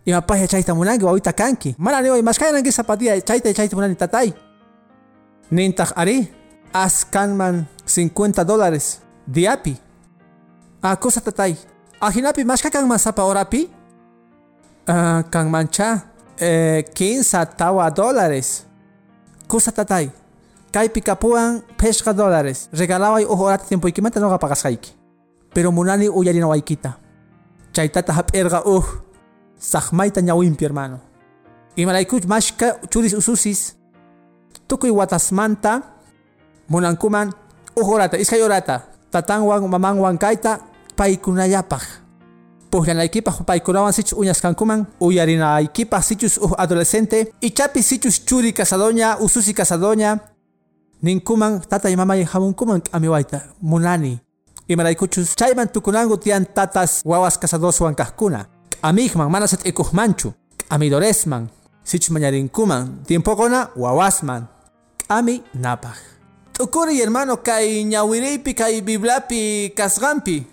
imapaqya 0.05 0.47
chayta 0.49 0.75
munanki 0.75 1.05
wawita 1.05 1.33
kanki. 1.33 1.75
Mana 1.79 2.03
niway 2.03 2.23
mashkagananki 2.23 2.73
sapatilla 2.73 3.21
chayta 3.21 3.55
chayta 3.55 3.77
munani 3.77 3.95
tatay. 3.95 4.33
Nintaq 5.51 5.93
ari 5.97 6.29
askanman 6.73 7.67
50 7.87 8.45
dólares 8.45 9.01
diapi 9.27 9.77
ah 10.83 10.97
cosa 10.97 11.21
tatay. 11.21 11.57
Ajinapi 12.01 12.45
mashka 12.45 12.71
kanman 12.71 12.99
sapa 12.99 13.23
orapi 13.23 13.71
ah 14.89 15.23
kanmancha 15.31 16.03
eh, 16.39 16.83
15 16.95 17.57
tawa 17.57 17.91
dólares. 17.91 18.67
Cosa 19.47 19.71
tatay. 19.71 20.11
Kaypi 20.73 21.01
kapuan 21.05 21.63
peshqa 21.77 22.13
dólares. 22.17 22.67
Regalaway 22.73 23.25
uj 23.25 23.39
horata 23.39 23.69
tiempoykimanta 23.69 24.19
noqa 24.19 24.39
paqasqayki 24.41 25.02
pero 25.55 25.73
munani 25.73 26.09
uyarina 26.09 26.49
waikita. 26.49 26.99
Chaytata 27.73 28.13
hap'erqa 28.13 28.65
uj 28.67 28.85
saqmayta 29.59 30.21
ñawimpi 30.21 30.65
hermano. 30.65 31.01
Imaraykuch 31.77 32.25
mashka 32.27 32.81
churis 32.91 33.15
ususis. 33.15 33.77
Tukuy 34.69 34.91
watasmanta. 34.91 35.83
Munankuman 36.69 37.33
uj 37.77 37.85
horata 37.85 38.19
iskay 38.19 38.41
horata. 38.41 38.89
Tatanwan 39.11 39.69
mamanwan 39.69 40.19
kayta 40.19 40.61
paykunallapaq 40.97 41.83
puklanaykipaq 42.73 43.45
paykunawan 43.45 43.93
sichus 43.93 44.17
uñasqankuman 44.17 44.87
uyarinaykipaq 45.01 46.03
sichus 46.03 46.39
uj 46.41 46.57
adolescente. 46.57 47.33
Ichapi 47.41 47.83
sichus 47.83 48.25
churi 48.25 48.53
casadoña 48.53 49.17
ususi 49.21 49.53
casadoña. 49.53 50.21
Ninkuman 51.03 51.61
tatay 51.61 51.97
mamay 51.97 52.25
hamunkuman 52.25 52.81
k'amiwayta 52.81 53.53
munani 53.61 54.21
imaraykuchus 54.73 55.37
chayman 55.37 55.69
tukunanku 55.69 56.17
tiyan 56.17 56.47
tatas 56.55 57.03
wawas 57.05 57.39
casadoswan 57.39 57.95
kajkuna 57.95 58.47
k'amikman 58.73 59.29
mana 59.31 59.47
sat'ikuqmanchu 59.47 60.33
k'amidoresman 60.69 61.49
sich 61.85 62.11
mañarinkuman 62.11 63.05
tiempokuna 63.07 63.69
wawasman 63.77 64.47
k'ami 65.09 65.43
napaj. 65.55 65.99
T'ukuri 66.53 67.01
hermano 67.01 67.37
kay 67.37 67.85
ñawiriypi 67.85 68.55
kay 68.55 68.81
bibliapi 68.81 69.73
kasqanpi 69.77 70.47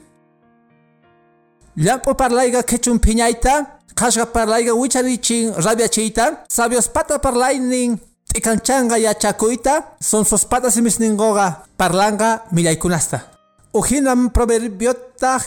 llampu 1.78 2.16
parlayqa 2.16 2.64
qhechun 2.64 3.00
phiñayta 3.00 3.80
qhashqa 3.96 4.26
parlayqa 4.36 4.74
wicharichin 4.74 5.54
rabiachiyta 5.66 6.46
sabiospata 6.50 7.20
parlaynin 7.20 8.00
t'ikanchanqa 8.34 8.98
yachakuyta 8.98 9.74
sonsospata 10.02 10.72
simisninkuqa 10.72 11.66
parlanqa 11.78 12.30
millaykunasta 12.52 13.39
Uhinam 13.74 14.30
proverbiotaq 14.34 15.44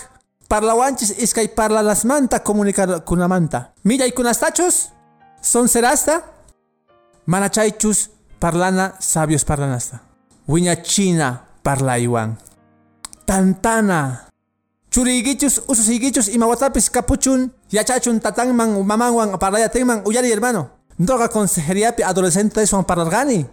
parlawanchis 0.49 1.11
iskay 1.19 1.49
parlalasmanta 1.49 2.41
comunicakunamanta. 2.41 3.75
Millay 3.85 4.13
kunastachus 4.13 4.91
son 5.41 5.69
serasta 5.69 6.23
manachaychus 7.27 8.11
parlana 8.39 8.95
sabios 9.01 9.45
parlanasta. 9.45 10.01
Wiñachina 10.47 11.47
parlaywan. 11.63 12.39
Tantana. 13.27 14.29
Churigichus 14.91 15.63
ususigichus 15.67 16.29
imawatapis 16.29 16.91
kapuchun 16.91 17.51
yachachun 17.71 18.21
tatanman 18.21 18.85
mamanwan 18.85 19.39
parlayatenman 19.39 20.03
uyari 20.05 20.31
hermano. 20.31 20.71
Droga 20.99 21.29
consejeriapi 21.29 22.05
adolescentes 22.05 22.73
wan 22.73 22.85
parlargani. 22.85 23.47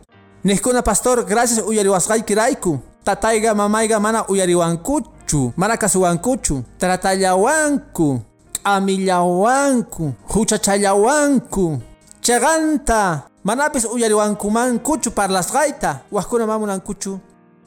Nihkuna 0.44 0.84
pastor 0.84 1.26
gracias 1.26 1.64
uyariwasqayki 1.66 2.36
rayku. 2.36 2.80
Tatayga 3.04 3.56
mamayga 3.56 4.00
mana 4.00 4.28
uyariwankuchu 4.28 5.54
mana 5.58 5.78
kasuwankuchu. 5.78 6.64
Tratallawanku 6.78 8.22
k'amillawanku 8.64 10.14
huchachallawanku 10.28 11.80
chaqanta 12.22 13.22
manapis 13.44 13.86
uyariwankumankuchu 13.86 15.12
parlasqayta 15.12 16.00
wajkuna 16.12 16.48
mamunankuchu 16.48 17.20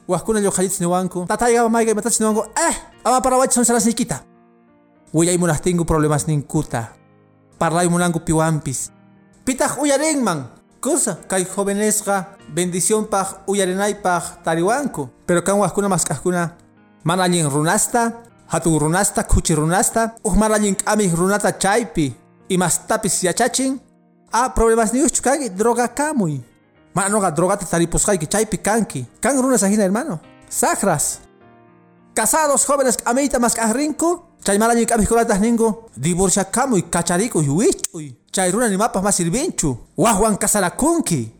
wajkuna 0.07 0.39
lluqallitis 0.39 0.81
niwanku. 0.81 1.25
Tatayga 1.25 1.63
mamayga 1.63 1.91
imatachis 1.91 2.19
niwanku 2.19 2.45
eh 2.55 2.75
ama 3.03 3.21
parawachi 3.21 3.53
sonsalasniykita 3.53 4.19
willaymunaptinku 5.13 5.85
problemas 5.85 6.27
ninkuta. 6.27 6.87
Parlaymunanku 7.59 8.19
piwanpis. 8.19 8.91
Pitaq 9.45 9.81
uyarinman 9.81 10.43
cosa 10.83 11.17
kay 11.27 11.45
jovenesqa 11.45 12.35
bendición 12.51 13.07
paj 13.07 13.27
uyarinaypaj 13.47 14.43
tariwanku. 14.43 15.09
Pero 15.25 15.41
kan 15.41 15.57
wajkuna 15.57 15.87
mask'ajkuna 15.87 16.51
mana 17.03 17.23
allin 17.23 17.47
runasta 17.49 18.11
hatun 18.51 18.79
runasta 18.79 19.23
kuchi 19.23 19.55
runasta 19.55 20.15
uj 20.23 20.35
mana 20.35 20.55
allin 20.55 20.75
k'amij 20.75 21.15
runata 21.15 21.51
chaypi 21.51 22.13
imastapis 22.49 23.23
yachachin 23.23 23.79
a 24.31 24.49
problemas 24.49 24.93
niyuchchu 24.93 25.21
kanki 25.23 25.49
droga 25.49 25.87
kamuy. 25.87 26.41
Mana 26.95 27.09
noqa 27.09 27.31
drogata 27.31 27.65
taripusqayki 27.65 28.27
chaypi 28.27 28.57
kanki. 28.57 29.05
Kan 29.21 29.41
runas 29.41 29.63
ajina 29.63 29.83
hermano. 29.83 30.19
Sacras. 30.49 31.19
Casados 32.13 32.67
jóvenes 32.67 32.97
k'amiyta 32.97 33.39
mask'aj 33.39 33.71
chay 34.43 34.57
mana 34.57 34.73
allin 34.73 34.85
k'amij 34.85 35.07
kunataj 35.07 35.39
ninku 35.39 35.67
divorciakamuy 35.97 36.81
kacharikuy 36.91 37.47
wich'uy. 37.47 38.07
chay 38.11 38.22
runa 38.51 38.67
nimapas 38.69 39.03
mas 39.03 39.15
sirvinchu. 39.15 39.77
Wajwan 39.97 40.37
kasarakunki 40.37 41.31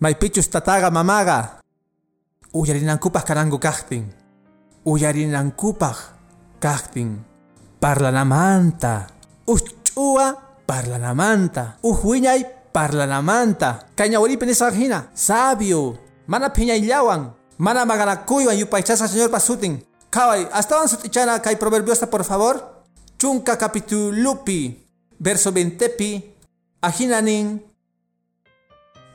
maypichus 0.00 0.50
tataga 0.50 0.90
mamaga. 0.90 1.60
Uyarinankupaj 2.52 3.24
kananku 3.24 3.58
kajtin. 3.58 4.12
Uyarinankupaj 4.84 5.96
kajtin. 6.60 7.24
Parlanamanta. 7.80 9.06
Uj 9.46 9.62
ch'uwa 9.84 10.36
parlanamanta. 10.66 11.78
Uj 11.82 12.04
wiñay 12.04 12.44
parlanamanta. 12.72 13.88
Kay 13.96 14.08
ñawiripi 14.10 14.46
nisqan 14.46 15.08
sabio. 15.14 15.96
Mana 16.26 16.50
phiñayllawan 16.50 17.32
mana 17.58 17.84
maganakuywan 17.84 18.58
yupaychasqa 18.58 19.08
señor 19.08 19.30
pasutin. 19.30 19.82
Kaway 20.10 20.46
astawan 20.52 20.88
sutichana 20.88 21.40
kay 21.40 21.56
proverbiosta 21.56 22.06
por 22.10 22.24
favor. 22.24 22.84
Chunka 23.16 23.56
capitulupi 23.56 24.81
verso 25.22 25.52
20pi, 25.52 26.34
ajinanin, 26.82 27.62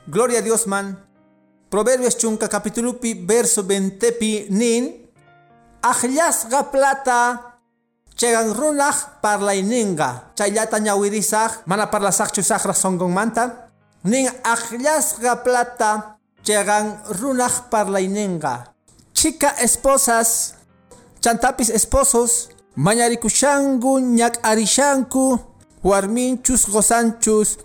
gloria 0.06 0.38
a 0.38 0.42
Dios 0.42 0.66
man, 0.66 1.04
Proverbios 1.68 2.16
chunka 2.16 2.48
capítulo 2.48 2.96
pi, 2.98 3.12
verso 3.12 3.62
20pi, 3.62 4.48
nin, 4.48 5.04
ajllasga 5.84 6.70
plata, 6.72 7.60
chegan 8.16 8.54
runaj 8.56 9.20
parlaininga, 9.20 10.32
chayata 10.34 10.80
ñawirisaj, 10.80 11.68
mana 11.68 11.90
parlasaj 11.92 12.32
chusajra 12.32 12.72
songon 12.72 13.12
manta, 13.12 13.68
nin 14.02 14.32
ajllasga 14.48 15.44
plata, 15.44 16.16
chegan 16.42 17.04
runaj 17.20 17.68
parlaininga. 17.68 18.72
Chica 19.12 19.52
esposas, 19.60 20.54
chantapis 21.20 21.68
esposos, 21.68 22.48
mañarikushangu, 22.76 24.00
ñak 24.00 24.40
arishanku, 24.42 25.47
warminchus 25.84 26.70
gozanchus 26.70 27.58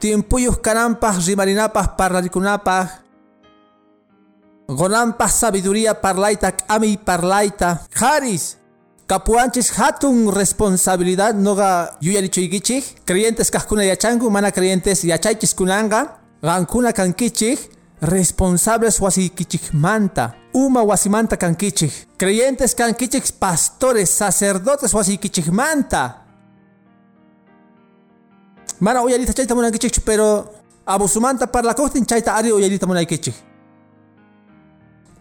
tiempuyuq 0.00 0.60
kananpaq 0.60 1.16
rimarinapaq 1.26 1.96
parlarikunapaq 1.96 2.88
Gonampas 4.70 5.40
sabiduría 5.40 5.94
parlayta 5.94 6.52
k'amiy 6.52 6.96
parlayta 7.02 7.80
qaris 7.90 8.56
kapuanchis 9.06 9.72
hatun 9.74 10.30
responsabilidad 10.30 11.34
noqa 11.34 11.98
yuyarichuykichik 12.00 13.02
creyentes 13.04 13.50
kaqkuna 13.50 13.82
yachanku 13.84 14.30
mana 14.30 14.52
creyentes 14.52 15.02
yachaychis 15.04 15.54
kunanqa 15.58 16.22
qankuna 16.42 16.92
kankichik 16.92 17.58
responsables 18.02 19.00
wasiykichikmanta 19.00 20.30
uma 20.54 20.82
wasimanta 20.84 21.36
kankichik 21.36 21.92
creyentes 22.16 22.74
kankichik 22.74 23.24
pastores 23.40 24.18
sacerdotes 24.18 24.94
wasiykichikmanta 24.94 26.19
mana 28.80 29.02
uyarita 29.02 29.32
chayta 29.32 29.54
munankichikchu 29.54 30.00
pero 30.00 30.44
abusumanta 30.86 31.46
parlakuqtin 31.46 32.06
chayta 32.06 32.34
ari 32.34 32.52
uyarita 32.52 32.86
munaykichik 32.86 33.34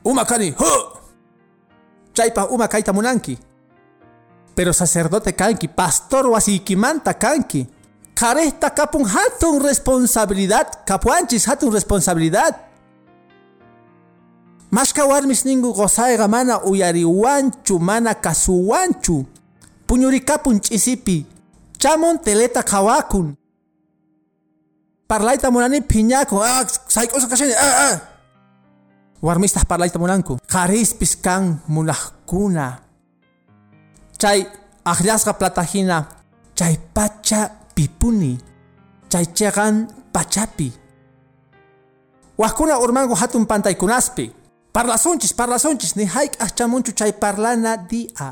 uma 0.04 0.26
kani 0.26 0.52
hu 0.52 1.00
chaypa 2.14 2.48
uma 2.50 2.68
kayta 2.68 2.94
munanki. 2.94 3.38
Pero 4.56 4.74
sacerdote 4.74 5.32
kanki 5.32 5.68
pastor 5.68 6.28
wasiykimanta 6.28 7.14
kanki. 7.14 7.68
Karesta 8.16 8.70
kapun 8.70 9.06
hatun 9.06 9.64
responsabilidad 9.64 10.68
kapuanchis 10.86 11.46
hatun 11.48 11.72
responsabilidad. 11.74 12.56
Mashka 14.72 15.06
warmis 15.06 15.46
ningu 15.46 15.74
gozayqa 15.74 16.28
mana 16.28 16.62
uyariwanchu 16.64 17.80
mana 17.80 18.14
kasuwanchu 18.14 19.26
puñurikapun 19.88 20.60
ch'isipi 20.62 21.26
chamun 21.78 22.20
teleta 22.20 22.62
qhawakun 22.64 23.36
parlayta 25.10 25.50
munani 25.50 25.82
phiñakun 25.82 26.46
ah 26.46 26.62
sayk'usa 26.70 27.26
kashani 27.26 27.58
ah 27.58 27.76
ah. 27.90 27.96
Warmistaq 29.26 29.66
parlayta 29.66 29.98
munanku 29.98 30.38
qarispis 30.46 31.18
kan 31.18 31.60
munaqkuna 31.68 32.80
chay 34.22 34.46
aqllasqa 34.86 35.34
platahina 35.34 36.06
chay 36.54 36.78
pacha 36.94 37.50
pipuni 37.76 38.38
chay 39.10 39.26
cheqan 39.34 39.90
pachapi 40.14 40.70
wajkuna 42.38 42.78
urmanku 42.80 43.18
hatun 43.18 43.50
pantaykunaspi 43.50 44.32
parlasunchis 44.72 45.34
parlasunchis 45.34 45.98
ni 45.98 46.06
hayk'aq 46.06 46.54
chamunchu 46.56 46.94
chay 46.94 47.12
parlana 47.18 47.76
dia. 47.76 48.30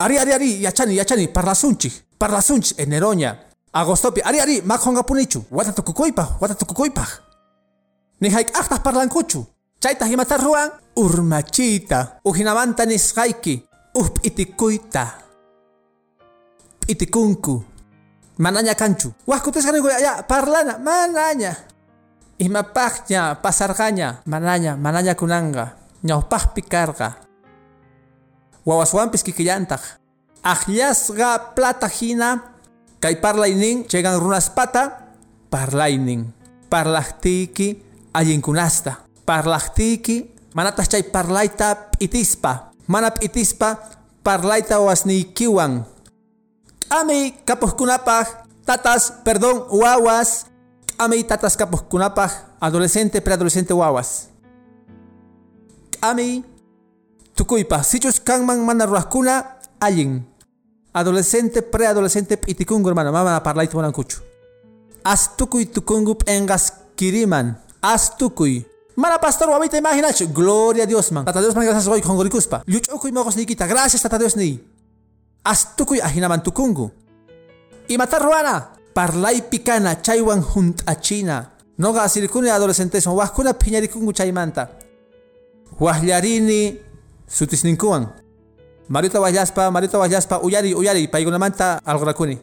Ari 0.00 0.18
ari 0.18 0.32
ari 0.32 0.50
yachani 0.64 0.96
yachani 0.98 1.28
parlasunchis 1.30 2.02
parlasunchis 2.18 2.74
eneroña 2.82 3.53
agostopi 3.74 4.22
ari 4.22 4.38
ari 4.40 4.56
makhonqapunichu 4.62 5.44
wata 5.50 5.72
tukukuypaq 5.72 6.40
wata 6.40 6.54
tukukuypaq 6.54 7.10
ni 8.20 8.30
hayk'aqtaq 8.30 8.80
parlankuchu 8.82 9.42
chaytaq 9.82 10.08
imata 10.08 10.38
ruwan 10.38 10.70
urmachiyta 10.96 12.22
uhinamanta 12.24 12.86
nisqayki 12.86 13.66
uj 13.98 14.06
p'itikuyta 14.14 15.04
p'itikunku 16.84 17.64
manaña 18.38 18.74
kanchu. 18.74 19.14
Wajkutisqa 19.26 19.72
ninku 19.72 19.88
ya 19.88 20.22
parlana 20.22 20.78
manaña 20.78 21.54
imapaqña 22.38 23.38
pasarqaña 23.42 24.22
manaña 24.26 24.76
manaña 24.76 25.14
kunanqa 25.14 25.78
ñawpaqpi 26.02 26.62
karqa 26.66 27.14
wawaswanpis 28.66 29.22
kikillantaq 29.22 29.82
aqllasqa 30.42 31.54
plata 31.54 31.88
hina 31.88 32.53
kay 33.04 33.20
parlaynin 33.20 33.84
chegan 33.84 34.16
runaspata 34.16 35.12
parlaynin 35.52 36.24
parlaqtiyki 36.72 37.84
allinkunasta 38.16 39.04
parlaqtiyki 39.28 40.32
manatas 40.56 40.88
chay 40.88 41.04
parlayta 41.04 41.92
p'itispa. 41.92 42.72
Mana 42.88 43.12
p'itispa 43.12 43.76
parlayta 44.24 44.80
wasniykiwan 44.80 45.84
k'amay 46.88 47.36
kapuqkunapaq 47.44 48.48
tatas 48.64 49.20
perdón 49.20 49.68
wawas. 49.68 50.48
K'amay 50.96 51.28
tatas 51.28 51.60
kapuqkunapaq 51.60 52.56
adolescente 52.56 53.20
preadolescente 53.20 53.76
wawas. 53.76 54.32
K'amay 56.00 56.40
tukuypaq 57.36 57.84
sichus 57.84 58.16
kanman 58.16 58.64
mana 58.64 58.88
ruraqkuna 58.88 59.60
allin 59.76 60.24
adolescente 60.94 61.62
preadolescente 61.62 62.36
p'itikunku 62.36 62.88
hermano 62.88 63.12
mama 63.12 63.42
parlayta 63.42 63.74
munankuchu 63.76 64.22
astukuy 65.04 65.66
tukunku 65.66 66.14
p'enqaskiriman 66.14 67.54
astukuy 67.82 68.64
Mana 68.96 69.18
pastor 69.18 69.50
wamita 69.50 69.76
imaginachu. 69.76 70.28
Gloria 70.32 70.84
a 70.84 70.86
Dios 70.86 71.10
man. 71.10 71.24
Tata 71.24 71.40
Dios 71.40 71.54
man 71.54 71.64
gracias 71.64 71.88
hoy 71.88 72.00
con 72.00 72.16
gorikuspa. 72.16 72.62
Yuchukuy 72.66 73.12
mogos 73.12 73.36
nikita. 73.36 73.66
Gracias 73.66 74.02
tata 74.02 74.18
Dios 74.18 74.36
ni. 74.36 74.60
Astukuy 75.42 76.00
ahinaman 76.00 76.42
tukungu. 76.42 76.92
Imata 77.88 78.18
ruana. 78.18 78.70
Parlay 78.94 79.42
pikana 79.42 80.00
chaywan 80.00 80.42
juntachina. 80.42 81.50
Noga 81.76 82.04
asirikuni 82.04 82.50
adolescentes 82.50 83.02
son 83.02 83.16
wajkuna 83.16 83.54
piñarikungu 83.54 84.12
chaymanta. 84.12 84.70
Wajllarini 85.80 86.78
sutisninkuwan. 87.26 88.23
Marita 88.88 89.20
wajlaspa, 89.20 89.70
marita 89.70 89.98
wajlaspa, 89.98 90.40
uyari, 90.40 90.74
uyari, 90.74 91.08
paygunamanta 91.08 91.80
algorakuni. 91.84 92.38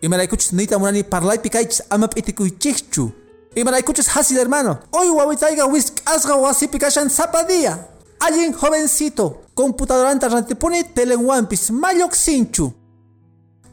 Imaraykuchis 0.00 0.52
nita 0.52 0.78
munani 0.78 1.04
parlay 1.04 1.38
pikaychis 1.38 1.82
ama 1.90 2.08
p'itikuychikchu. 2.08 3.12
Imaraykuchis 3.54 4.08
hasil 4.08 4.38
hermano. 4.38 4.78
Hoy 4.92 5.10
wawitaiga 5.10 5.66
wisk'asqa 5.66 6.36
wasipi 6.36 6.78
kashan 6.78 7.08
zapadía. 7.08 7.78
Alguien 8.20 8.54
jovencito, 8.54 9.42
computadoranta 9.54 10.28
rantipuni 10.28 10.84
telenwampis 10.84 11.70
malloqsinchu. 11.70 12.72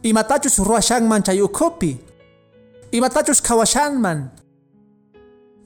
Imatachus 0.03 0.59
ruashanman 0.59 1.23
chayukopi. 1.23 1.97
Imatachus 2.91 3.41
kawashanman. 3.41 4.29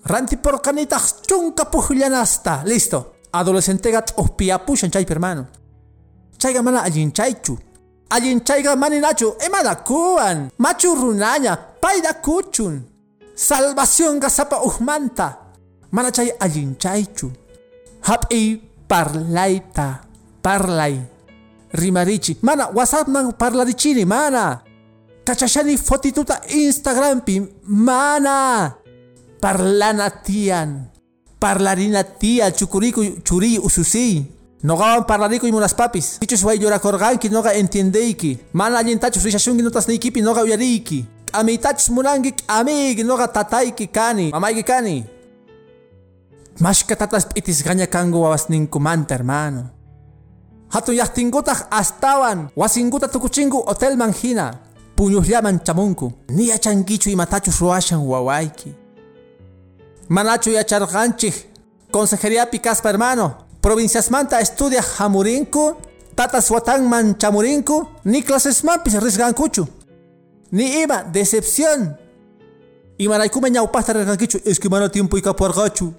Rantiporqanitaq 0.06 1.26
chunka 1.28 1.66
puhllanasta. 1.66 2.64
Listo. 2.66 3.14
Adolescentega 3.34 4.02
t'uspiyapushan 4.02 4.92
chaypi 4.92 5.14
hermano. 5.14 5.48
Chayga 6.42 6.64
mana 6.64 6.82
allin 6.82 7.12
chaychu. 7.12 7.54
Allin 8.10 8.42
chayga 8.42 8.76
maninachu 8.76 9.36
imana 9.46 9.76
kuwan. 9.76 10.50
Machu 10.58 10.96
runaña. 10.96 11.56
Payda 11.82 12.14
kuchun. 12.14 12.82
Salvación 13.36 14.20
gasapa 14.20 14.58
uhmanta. 14.66 15.38
Mana 15.92 16.12
chay 16.12 16.32
allin 16.40 16.76
chaychu. 16.82 17.30
Hap'i 18.02 18.58
parlayta. 18.90 20.02
Parlay. 20.42 20.98
Rimarichi. 21.74 22.38
Mana 22.42 22.72
WhatsApp 22.74 23.08
man 23.08 23.34
parlarichini. 23.34 24.06
Mana. 24.06 24.64
Kachashani 25.24 25.78
fotituta 25.78 26.42
Instagrampi. 26.50 27.48
Mana. 27.70 28.74
Parlana 29.40 30.10
tian. 30.10 30.90
Parlarina 31.40 32.04
tia 32.04 32.52
chukuriku 32.52 33.22
churi 33.24 33.60
ususi. 33.60 34.26
Nogawan 34.64 35.06
parlariku 35.06 35.48
y 35.48 35.52
munas 35.52 35.74
papis. 35.74 36.20
Dichos 36.20 36.44
way 36.44 36.60
llorakorganki 36.60 37.30
noga 37.30 37.54
entiendeiki. 37.54 38.40
Mana 38.54 38.78
allintachus 38.80 39.24
rishashunki 39.24 39.64
notas 39.64 39.88
nikipi 39.88 40.22
noga 40.22 40.44
uyariki. 40.44 41.06
Amitachus 41.34 41.90
munanki 41.90 42.34
amigi 42.48 43.04
noga 43.04 43.28
tataiki 43.28 43.88
kani. 43.88 44.32
Mamaiki 44.32 44.64
kani. 44.64 45.06
Mashka 46.60 46.96
tatas 46.96 47.26
pitis 47.26 47.64
gaña 47.64 47.88
kango 47.88 48.22
wawasninkumanta 48.22 49.16
hermano. 49.16 49.70
Hatun 50.70 50.96
yachtingutaj 50.96 51.58
astawan. 51.72 52.50
Wasinguta 52.56 53.08
tukuchingu 53.08 53.64
hotel 53.66 53.98
manjina. 53.98 54.54
Puñuhlaman 54.96 55.60
chamunku. 55.64 56.14
Ni 56.30 56.50
yachankichu 56.50 57.10
imatachus 57.10 57.60
ruashan 57.60 58.00
wawaiki. 58.00 58.76
Manachu 60.10 60.52
yacharqanchik. 60.52 61.34
Consejería 61.92 62.46
Picaspa 62.46 62.90
hermano. 62.90 63.34
Provincias 63.62 64.10
Manta 64.10 64.40
estudia 64.40 64.82
Jamurinku. 64.82 65.78
Tatas 66.16 66.50
Watanman 66.50 67.18
Chamurinku. 67.18 67.88
Ni 68.04 68.24
clases 68.24 68.64
mampis 68.64 69.00
risgankuchu. 69.00 69.68
Ni 70.52 70.82
ima 70.82 71.04
decepción. 71.04 71.98
Y 72.98 73.08
manaikume 73.08 73.50
ñaupasta 73.52 73.94
risgankichu. 73.94 74.40
Es 74.44 74.60
que 74.60 74.70
mana 74.70 74.90
tiempo 74.90 75.18
y 75.18 75.22
capuargachu. 75.22 75.94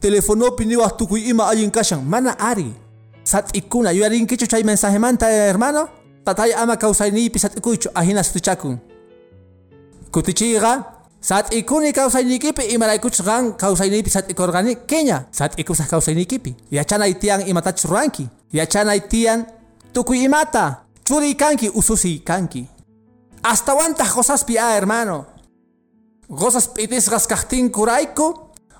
Telefono 0.00 0.54
piniwas 0.56 0.96
tukuy 0.96 1.28
ima 1.28 1.48
ayin 1.48 1.70
kashan. 1.70 2.06
Mana 2.08 2.32
ari. 2.38 2.72
Sat 3.24 3.56
ikuna. 3.56 3.92
Yuyarinkichu 3.92 4.46
chay 4.46 4.62
mensaje 4.64 4.98
manta 4.98 5.28
hermano. 5.30 5.88
Tatay 6.24 6.54
ama 6.54 6.76
kausaynipi 6.76 7.38
sat 7.38 7.56
ikuchu. 7.56 7.90
Ahina 7.94 8.22
sutuchakun. 8.22 8.78
Kutichiga. 10.10 10.93
Sat 11.24 11.54
ikuni 11.56 11.92
kausaynikipi 11.96 12.62
imaraykuchus 12.76 13.24
qan 13.24 13.56
kausaynipi 13.56 14.10
sat 14.10 14.28
ikorgani 14.30 14.76
kenya. 14.86 15.24
Sat 15.32 15.58
ikusaj 15.58 15.88
kausaynikipi 15.88 16.54
yachanay 16.70 17.14
tiyan 17.14 17.48
imatachus 17.48 17.88
ruranki 17.88 18.28
yachanay 18.52 19.00
tiyan 19.08 19.46
tukuy 19.92 20.24
imata. 20.24 20.84
Churi 21.08 21.34
kanki 21.34 21.70
ususi 21.70 22.18
kanki 22.20 22.68
hasta 23.42 23.74
wantaq 23.74 24.08
cosaspi 24.14 24.58
a 24.58 24.74
hermano. 24.74 25.24
Gozas 26.28 26.68
p'itisqas 26.68 27.26
kajtinkurayku 27.26 28.34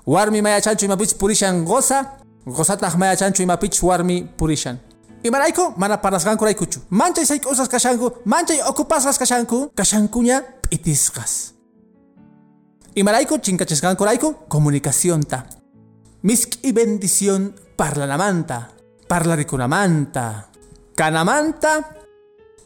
warmi 0.05 0.41
mayachanchu 0.41 0.85
imapich 0.85 1.17
purishan 1.17 1.65
goza 1.65 2.17
gozataq 2.45 2.95
mayachanchu 2.97 3.43
imapich 3.43 3.81
warmi 3.83 4.21
purishan. 4.37 4.77
Imarayku 5.23 5.73
mana 5.77 5.97
parlasqankuraykuchu 5.97 6.79
manchay 6.89 7.25
sayk'usas 7.25 7.69
kashanku 7.69 8.11
manchay 8.25 8.61
ocupasqas 8.61 9.17
kashanku 9.17 9.69
kashankuña 9.75 10.41
p'itisqas 10.61 11.54
imarayku 12.95 13.39
chinkachisqankurayku 13.39 14.47
comunicacionta. 14.47 15.45
Misk'i 16.23 16.73
bendición 16.73 17.53
parlanamanta 17.77 18.75
parlarikunamanta 19.07 20.49
kanamanta 20.95 21.83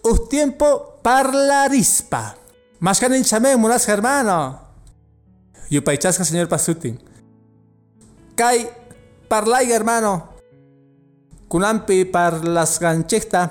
uj 0.04 0.30
tiempo 0.30 1.00
parlarispa 1.04 2.36
mashkanin 2.80 3.24
chame 3.24 3.58
munasqa 3.58 3.92
hermano 3.92 4.60
yupaychasqa 5.70 6.24
señor 6.24 6.48
pasutin 6.48 6.96
kay 8.36 8.70
parlay 9.28 9.68
hermano 9.68 10.39
kunampi 11.50 12.06
parlasqanchikta 12.06 13.42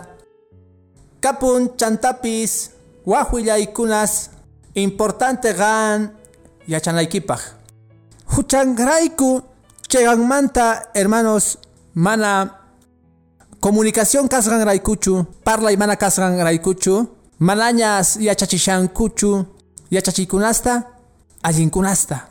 kapun 1.20 1.76
chantapis 1.76 2.70
wajwillaykunas 3.04 4.30
importante 4.74 5.52
gan 5.52 6.17
yachanaykipaj 6.68 7.40
huchanrayku 8.36 9.42
cheganmanta 9.88 10.92
hermanos 10.94 11.58
mana 11.94 12.32
comunicación 13.60 14.28
kasqanraykuchu 14.28 15.26
parlay 15.44 15.76
mana 15.76 15.96
kasqanraykuchu 15.96 16.94
manañas 17.40 18.16
yachachishankuchu 18.20 19.30
yachachiykunasta 19.90 20.72
allinkunasta 21.42 22.28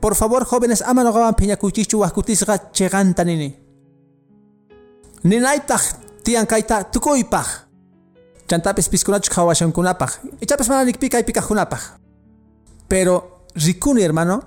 por 0.00 0.14
favor 0.14 0.44
jóvenes 0.46 0.82
ama 0.82 1.04
noqawan 1.04 1.34
phiñakuychikchu 1.34 2.00
wajkutisqa 2.00 2.72
cheganta 2.72 3.24
nini 3.24 3.48
ninaytaq 5.24 5.82
tiyan 6.24 6.46
kayta 6.46 6.84
tukuypaq 6.84 7.67
chantapis 8.48 8.88
piskunachu 8.88 9.30
qhawashankunapaq 9.30 10.40
ichapis 10.40 10.68
mana 10.68 10.84
nikpi 10.84 11.08
kaypi 11.08 11.32
kaqkunapaq 11.32 11.82
pero 12.88 13.44
rikuni 13.54 14.02
hermano 14.02 14.42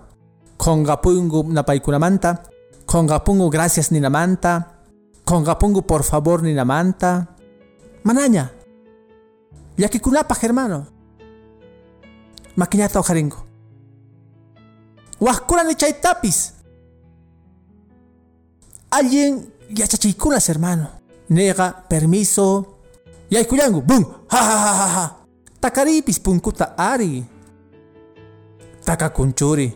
qonqapungu 0.58 1.54
napaykunamanta 1.54 2.44
qonqapungu 2.86 3.50
gracias 3.50 3.92
ninamanta 3.92 4.52
qonqapungu 5.26 5.82
por 5.82 6.04
favor 6.04 6.42
ninamanta 6.42 7.28
manaña 8.04 8.52
llakikunapaq 9.78 10.40
hermano 10.44 10.86
makiñata 12.56 13.00
uharingu 13.00 13.38
wajkurani 15.22 15.76
chaytapis 15.76 16.62
alguien 18.92 19.52
yachachiykunas 19.70 20.50
hermano. 20.50 20.88
Nega 21.30 21.86
permiso 21.88 22.81
yaykullanku 23.32 23.82
bum 23.82 24.04
ha 24.28 24.42
ha 24.44 24.58
ha 24.60 24.74
ha 24.76 24.88
ha 24.88 25.06
takaripis 25.62 26.20
punkuta 26.20 26.78
ari. 26.78 27.24
Takakunchuri 28.86 29.70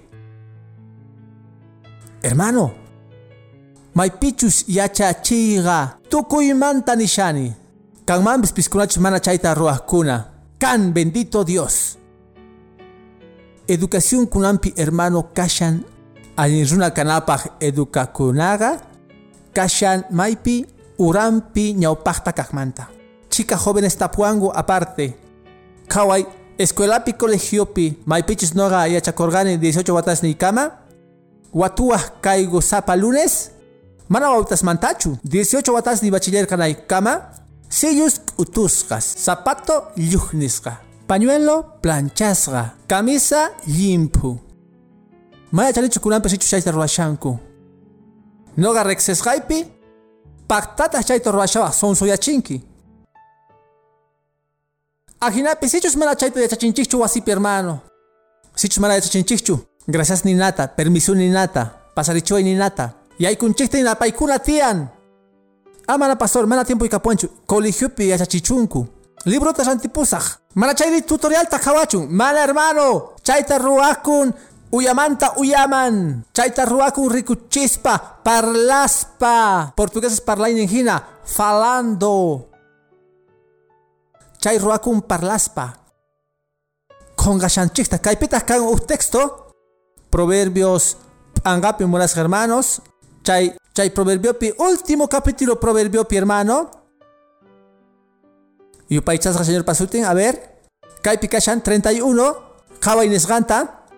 hermano 2.24 2.72
maypichus 3.96 4.66
yachachiyqa 4.68 5.98
tukuymanta 6.10 6.96
nishani 6.96 7.54
kanmanpis 8.06 8.52
piskunachus 8.54 8.98
mana 8.98 9.20
chayta 9.20 9.54
ruwaqkuna 9.54 10.26
kan 10.60 10.92
bendito 10.94 11.44
dios. 11.44 11.98
Educación 13.68 14.28
kunampi 14.28 14.74
hermano 14.78 15.30
kashan. 15.34 15.86
Allin 16.38 16.68
runa 16.68 16.92
kanapaq 16.92 17.62
educakunaqa 17.62 18.82
kashan 19.54 20.04
maypi 20.12 20.66
urampi 21.00 21.74
ñawpaqta 21.74 22.34
kaqmanta 22.34 22.95
chica 23.36 23.58
jóvenes 23.58 23.98
tapuangu 23.98 24.52
aparte. 24.56 25.06
Qhaway 25.92 26.26
escuelapi 26.58 27.14
colegiopi 27.14 27.86
maypichis 28.06 28.56
noqa 28.56 28.88
yachakurqani 28.88 29.58
18 29.58 29.92
watasni 29.92 30.34
kama 30.34 30.72
watuwaq 31.54 32.22
kaygu 32.22 32.62
sapa 32.62 32.96
lunes. 32.96 33.52
Mana 34.10 34.30
wawtas 34.30 34.64
mantachu 34.64 35.18
18 35.24 35.72
watasni 35.72 36.12
bachiller 36.12 36.48
kanay 36.48 36.74
kama 36.88 37.22
sillus 37.70 38.22
utusqas 38.38 39.26
zapato 39.26 39.76
lluqnisqa 39.98 40.72
pañuelo 41.08 41.56
planchasqa 41.82 42.64
camisa 42.88 43.50
limpu 43.68 44.38
maya 45.52 45.74
chanichu 45.74 46.00
kunanpi 46.00 46.30
sichu 46.30 46.48
chayta 46.48 46.72
ruwashanku 46.72 47.32
noqa 48.58 48.84
reqsisqaypi 48.84 49.66
paqtataq 50.48 51.04
chayta 51.08 51.32
ruwashawaq 51.32 51.74
sonsoyachinki 51.74 52.75
ajinapi 55.20 55.70
sichus 55.70 55.96
mana 55.96 56.16
chayta 56.16 56.42
yachachinchikchu 56.42 57.02
wasipi 57.02 57.32
hermano. 57.32 57.80
Sichus 58.56 58.80
mana 58.80 58.94
yachachinchikchu 58.94 59.60
gracias 59.88 60.26
ninata 60.26 60.68
permiso 60.68 61.16
ninata 61.16 61.70
pasarichuay 61.96 62.44
ninata 62.44 62.92
yaykunchikta 63.20 63.78
ninapaykuna 63.78 64.40
tiyan. 64.40 64.88
Amana 65.88 66.16
pastor 66.16 66.48
mana 66.48 66.66
tiempo 66.66 66.86
ikapuanchu 66.86 67.28
colegiopi 67.48 68.10
yachachichunku. 68.10 68.88
Librota 69.26 69.64
rantipusaq 69.64 70.24
mana 70.56 70.74
chayri 70.74 71.02
tutorialta 71.02 71.60
qhawachun 71.60 72.08
mana 72.10 72.40
hermano 72.40 73.10
chayta 73.24 73.58
ruwakun 73.58 74.34
uyamanta 74.72 75.34
uyaman. 75.38 76.22
Chayta 76.34 76.66
ruwakun 76.66 77.10
rikuchispa 77.12 77.98
parlaspa. 78.24 79.72
Portugueses 79.76 80.22
parlaynin 80.22 80.68
hina 80.68 81.02
falando 81.26 82.46
chay 84.46 84.62
ruwakun 84.62 85.02
parlaspa. 85.02 85.74
Qonqashanchikta 87.18 87.98
kaypitaq 87.98 88.46
kan 88.46 88.62
uj 88.62 88.86
texto 88.86 89.50
proverbios 90.14 91.02
p'anqapi 91.42 91.90
munasqa 91.90 92.22
hermanos. 92.22 92.86
Chay 93.26 93.58
chay 93.74 93.90
proverbiopi 93.90 94.54
último 94.62 95.10
capítulo 95.10 95.58
proverbiopi 95.58 96.16
hermano. 96.16 96.70
Yupaychasqa 98.86 99.42
señor 99.42 99.66
pasutin 99.66 100.06
a 100.06 100.14
ver. 100.14 100.62
Kaypi 101.02 101.26
kashan 101.26 101.66
31 101.66 102.78
qhaway 102.78 103.10
nisqanta 103.10 103.90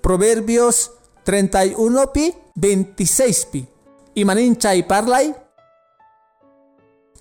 proverbios 0.00 0.94
31 1.26 2.14
pi 2.14 2.30
26 2.54 3.50
pi. 3.50 3.66
Imanin 4.14 4.54
chay 4.54 4.86
parlay 4.86 5.34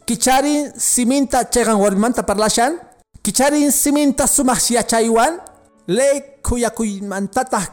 kicharin 0.09 0.73
siminta 0.73 1.45
chayqan 1.45 1.77
warmimanta 1.77 2.25
parlashan. 2.25 2.81
Kicharin 3.21 3.69
siminta 3.69 4.25
sumaq 4.25 4.73
yachaywan 4.73 5.37
ley 5.85 6.41
kuyakuymantataq 6.41 7.69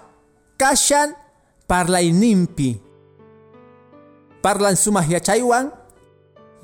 kashan 0.60 1.14
parlayninpi 1.68 2.76
parlan 4.42 4.76
sumaq 4.76 5.06
yachaywan 5.14 5.70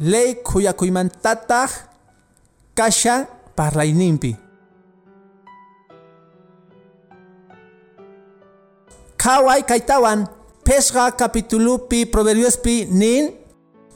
ley 0.00 0.42
kuyakuymantataq 0.42 1.70
kashan 2.74 3.28
parlayninpi 3.56 4.32
qhaway 9.22 9.62
kaytawan 9.62 10.26
pesqa 10.66 11.14
capitulupi 11.14 12.04
proverbiospi 12.12 12.88
nin 12.90 13.41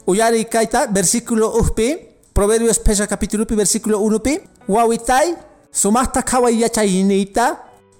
uyari 0.07 0.45
kayta 0.45 0.87
versículo 0.87 1.51
ujpi 1.59 1.87
proverbios 2.33 2.79
pesqa 2.79 3.07
capitulupi 3.07 3.55
versículo 3.55 3.99
1pi 3.99 4.39
wawitay 4.67 5.35
sumaqta 5.71 6.23
qhaway 6.23 6.55
yachayniyta 6.63 7.45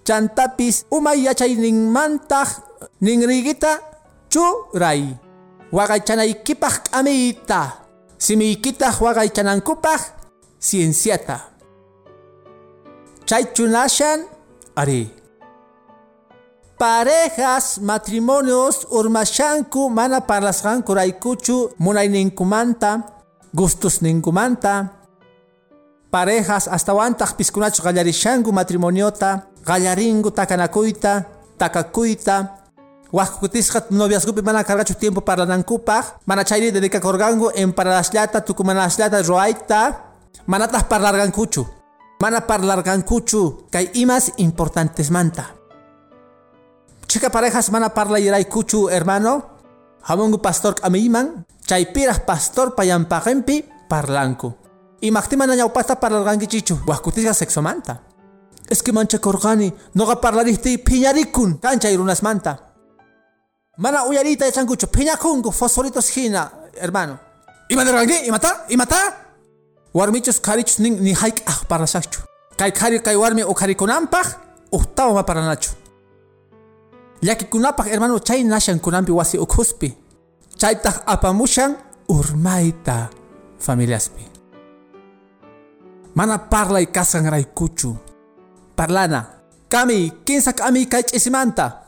chantapis 0.07 0.85
umay 0.91 1.27
yachayninmantaq 1.27 2.49
ninrigita 3.01 3.71
churay 4.31 5.03
waqaychanaykipaq 5.71 6.75
k'amiyta 6.87 7.61
simiykitaq 8.17 8.95
waqaychanankupaq 9.05 10.01
cienciata. 10.59 11.37
Chaychunashan 13.27 14.23
ari 14.75 15.11
parejas 16.77 17.79
matrimonios 17.81 18.85
urmashanku 18.89 19.89
mana 19.89 20.21
parlasqanku 20.21 20.93
raykuchu 20.93 21.73
munayninkumanta 21.79 23.01
gustusninkumanta 23.55 24.85
parejas 26.11 26.67
astawantaq 26.67 27.33
piskunachu 27.37 27.81
qallarishanku 27.81 28.51
matrimoniota 28.51 29.49
qallaringu 29.65 30.31
takanakuyta 30.31 31.25
takakuyta 31.57 32.35
wajkutisqa 33.13 33.89
noviazgopi 33.89 34.41
mana 34.41 34.63
karqachu 34.63 34.93
tiempo 35.01 35.21
parlanankupaq 35.21 36.05
mana 36.25 36.43
chayri 36.45 36.71
dedicakurqanku 36.71 37.51
en 37.55 37.73
paralashllata 37.73 38.41
tukumanashllata 38.41 39.21
ruayta 39.25 39.79
manataq 40.45 40.85
parlarqankuchu 40.91 41.77
Mana 42.17 42.41
parlargankuchu 42.41 43.69
kay 43.69 43.93
imas 43.93 44.33
importantes 44.41 45.13
manta. 45.13 45.56
Chica 47.07 47.29
parejas 47.29 47.71
mana 47.71 47.93
parla 47.93 48.19
kuchu 48.43 48.89
hermano. 48.89 49.55
Hamungu 50.03 50.41
pastor 50.41 50.75
amiman, 50.83 51.45
chay 51.65 51.85
piras 51.93 52.19
pastor 52.19 52.75
payampaqenpi 52.75 53.65
parlanku. 53.89 54.53
Y 55.01 55.11
maktimana 55.11 55.55
ñawpata 55.55 55.99
parlargankichichu, 55.99 56.79
sexo 56.85 57.33
sexomanta. 57.33 58.01
Es 58.69 58.83
que 58.83 58.91
mancha 58.91 59.19
korgani, 59.19 59.73
noga 59.93 60.19
parlarihti 60.19 60.77
piñarikun, 60.79 61.59
cancha 61.59 61.89
irunas 61.89 62.23
manta. 62.23 62.73
Mana 63.77 64.03
uyarita 64.05 64.51
changucho, 64.51 64.87
piñakungu, 64.87 65.51
fosforitos 65.51 66.09
hina, 66.17 66.51
hermano. 66.73 67.19
Ima 67.69 67.85
dergangi, 67.85 68.27
imata, 68.27 68.65
imata. 68.69 68.97
Warmichos 69.93 70.39
karichos 70.41 70.79
nin 70.79 71.01
ni 71.01 71.13
haik 71.13 71.43
ah 71.45 71.61
parlashachu. 71.67 72.21
Kay 72.57 72.71
kari 72.71 72.99
kay 73.01 73.15
warmi 73.15 73.43
o 73.43 73.53
karikunampaj, 73.53 74.27
uhtao 74.71 75.13
ma 75.13 75.23
paranachu. 77.17 77.25
Llakikunapaj 77.25 77.87
hermano 77.87 78.19
chay 78.19 78.43
nashan 78.43 78.79
kunampi 78.79 79.11
wasi 79.11 79.37
ukhuspi. 79.37 79.93
Chaytaj 80.57 81.03
apamushan 81.05 81.75
urmaita 82.09 83.09
familiaspi. 83.59 84.25
Mana 86.15 86.37
parla 86.37 86.81
y 86.81 86.87
kasan 86.87 87.29
raykuchu. 87.29 87.95
Parlana. 88.75 89.25
Kami, 89.69 90.11
kinsa 90.25 90.53
kami 90.53 90.85
kay 90.85 91.03
chisimanta. 91.03 91.83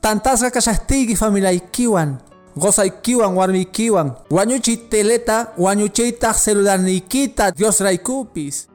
Tantasga 0.00 0.50
kashastigi 0.50 1.16
familia 1.16 1.52
ikiwan. 1.52 2.18
Goza 2.56 2.84
ikiwan, 2.84 3.34
warmi 3.34 3.60
ikiwan. 3.62 4.12
Wanyuchi 4.30 4.76
teleta, 4.76 5.52
wanyuchita 5.58 6.32
celular 6.34 6.78
nikita, 6.78 7.50
Dios 7.50 7.80
raykupis. 7.80 8.68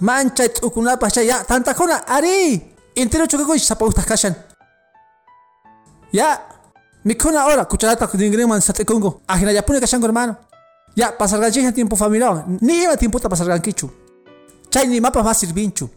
Mancha 0.00 0.48
t'ukunapa 0.48 1.08
ya 1.22 1.44
tantakuna 1.44 2.06
ari. 2.06 2.60
Intero 2.94 3.26
chukakuy 3.26 3.58
sapawustaj 3.58 4.04
kashan. 4.04 4.34
Ya, 6.14 6.38
mikuna 7.02 7.42
ahora, 7.42 7.64
cucharata 7.64 8.06
dingriman 8.14 8.60
satekungo. 8.60 9.22
Ajina 9.26 9.50
yapune 9.50 9.80
kashango 9.80 10.06
hermano. 10.06 10.36
Ya, 10.94 11.10
pasarganchija 11.10 11.72
tiempo 11.72 11.96
familiar. 11.96 12.44
Ni 12.60 12.84
iba 12.84 12.96
tiempo 12.96 13.18
ta 13.18 13.28
pasargankichu. 13.28 13.90
Chay 14.70 14.86
ni 14.86 15.00
mapa 15.00 15.24
más 15.24 15.38
sirvinchu. 15.38 15.90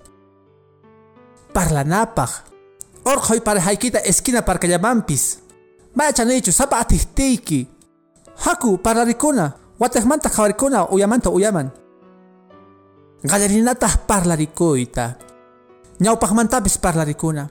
Parlanapaj. 1.54 2.32
Orjoy 3.04 3.42
para 3.42 3.62
haikita 3.62 4.00
esquina 4.00 4.42
para 4.42 4.58
kallamampis. 4.60 5.38
Machanichu, 5.94 6.52
sapa 6.52 6.80
atistiki. 6.80 7.68
Haku, 8.38 8.80
parlarikuna. 8.80 9.54
Watejmanta 9.80 10.32
kawarikuna, 10.32 10.90
uyamanta 10.90 11.30
uyaman. 11.30 11.70
Gallarinatas 13.22 13.98
parlarikuita. 14.08 15.16
Ñawpajmantapis 16.00 16.78
parlarikuna. 16.80 17.50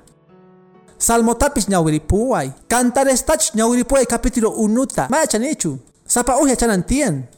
Salmotapis 0.99 1.69
ñawiripuay. 1.69 2.53
Cantarestach 2.69 3.55
ñawiripuay 3.55 4.07
capítulo 4.07 4.51
unuta. 4.51 5.09
Machanichu. 5.11 5.79
Sapa 6.07 6.37
uya 6.39 6.57
chanantian. 6.57 7.29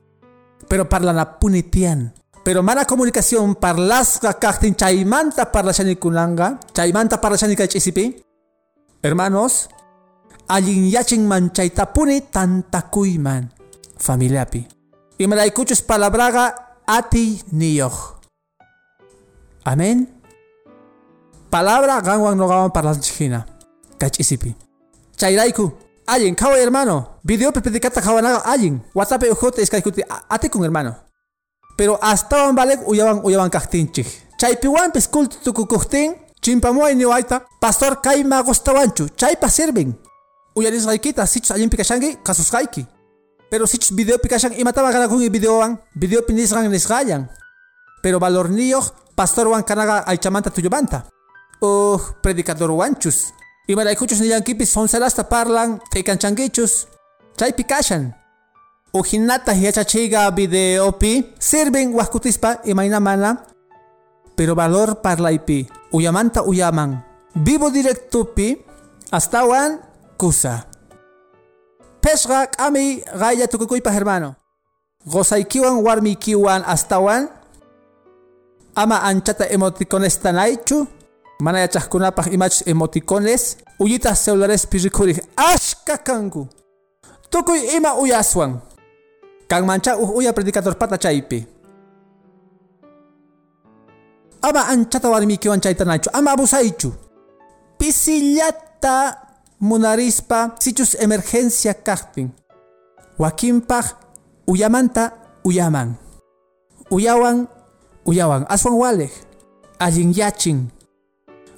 Pero 0.68 0.88
parlanapuni 0.88 1.62
tian. 1.62 2.12
Pero 2.44 2.62
mana 2.62 2.84
comunicación 2.84 3.54
parlasqa 3.54 4.34
kaqtin 4.38 4.74
chaymanta 4.76 5.50
parlashanikunanga. 5.52 6.60
Chaymanta 6.72 7.20
parlashani 7.20 7.56
chisipi. 7.56 8.22
Hermanos, 9.02 9.68
allin 10.48 10.88
yachin 10.90 11.26
manchaytapuni 11.26 12.20
tantakuyman. 12.30 13.52
Familiapi. 13.98 14.66
Imaraykuchus 15.18 15.82
palabraga 15.82 16.78
ati 16.86 17.42
niyoh. 17.52 18.18
Amén. 19.64 20.17
Palabra 21.50 22.00
ganwan 22.00 22.36
no 22.36 22.46
gawan 22.48 22.70
parlanchijina. 22.70 23.46
Kachisipi. 23.98 24.54
Chayraiku. 25.16 25.72
Allin, 26.06 26.34
kawa 26.34 26.56
hermano. 26.56 27.20
Video 27.24 27.52
predicata 27.52 28.00
kawanaga 28.00 28.44
allin. 28.44 28.80
WhatsApp 28.94 29.24
ujote 29.32 29.62
iskaikuti 29.62 30.04
ati 30.28 30.48
con 30.48 30.62
hermano. 30.62 30.94
Pero 31.76 31.98
hasta 32.00 32.52
valek 32.52 32.88
uyawan 32.88 33.20
uyawan 33.24 33.50
kahtinchik. 33.50 34.06
Chaypiwanpis 34.38 35.08
kultu 35.08 35.36
tukukuhtin. 35.44 36.14
Chimpamuay 36.40 36.94
niwaita. 36.94 37.40
Pastor 37.60 38.00
kaima 38.00 38.42
gustawanchu. 38.42 39.08
Chaypa 39.16 39.48
sirven. 39.48 39.94
Uyaris 40.54 40.86
gaikita. 40.86 41.26
Sichus 41.26 41.50
allin 41.50 41.70
pikashangi. 41.70 42.18
Kasus 42.22 42.50
gaiki. 42.50 42.86
Pero 43.50 43.66
sichus 43.66 43.94
video 43.94 44.18
pikashang 44.18 44.52
imataba 44.58 44.92
ganakun 44.92 45.22
i 45.22 45.28
videoan. 45.28 45.78
Video 45.96 46.22
pinisgan 46.22 46.70
nisgayan. 46.70 47.28
Pero 48.02 48.18
valor 48.18 48.50
niyo. 48.50 48.82
Pastor 49.16 49.48
wan 49.48 49.64
kanaga 49.64 50.06
aychamanta 50.06 50.50
tuyubanta. 50.50 51.04
Uh, 51.60 51.98
predicador 52.22 52.70
wanchus. 52.70 53.34
Y 53.66 53.74
maraykuchus 53.74 54.20
nillankipis 54.20 54.70
sonsalasta 54.70 55.28
parlan 55.28 55.80
taykanchankichus. 55.90 56.86
Chaypi 57.36 57.64
kashan. 57.64 58.14
Ujinata 58.94 59.52
hiachachiga 59.52 60.30
videopi 60.30 61.34
sirven 61.38 61.94
wahkutispa 61.94 62.58
imayna 62.64 63.00
mana. 63.00 63.42
Pero 64.36 64.54
valor 64.54 65.02
parlaypi. 65.02 65.68
Uyamanta 65.92 66.42
uyaman. 66.42 67.02
Vivo 67.34 67.70
directopi 67.70 68.64
astawan 69.10 69.80
kusa. 70.16 70.64
Peshga 72.00 72.46
kami 72.46 73.02
gaya 73.18 73.48
tukukuypa 73.48 73.90
hermano. 73.90 74.34
Gozaykiwan 75.06 75.82
warmiykiwan 75.82 76.62
astawan. 76.64 77.28
Ama 78.74 79.02
anchata 79.02 79.50
emoticones 79.50 80.20
tanaychu. 81.38 81.44
Mana 81.44 81.58
yachaqkunapaq 81.60 82.32
imach 82.32 82.62
emoticones, 82.66 83.56
uyitas 83.78 84.24
celulares 84.24 84.66
pirikurik 84.66 85.20
ashka 85.36 85.98
kanku. 85.98 86.48
Tukuy 87.30 87.76
ima 87.76 87.94
uyaswan. 87.94 88.60
Kan 89.48 89.64
mancha 89.64 89.96
uh 89.96 90.16
uya 90.16 90.32
predicador 90.32 90.74
pata 90.74 90.98
chaypi. 90.98 91.46
Ama 94.42 94.68
anchata 94.68 95.08
warmikiwan 95.08 95.60
chaytanachu, 95.60 96.10
ama 96.12 96.32
abusaychu. 96.32 96.92
Pisillata 97.78 99.18
munarispa 99.60 100.56
sichus 100.58 100.94
emergencia 100.94 101.74
kaqtin. 101.74 102.30
Wakinpaq 103.18 103.96
uyamanta 104.46 105.12
uyaman. 105.44 105.94
Uyawan 106.90 107.48
uyawan 108.04 108.46
aswan 108.48 108.74
walej. 108.74 109.10
Allin 109.78 110.12
yachin 110.14 110.70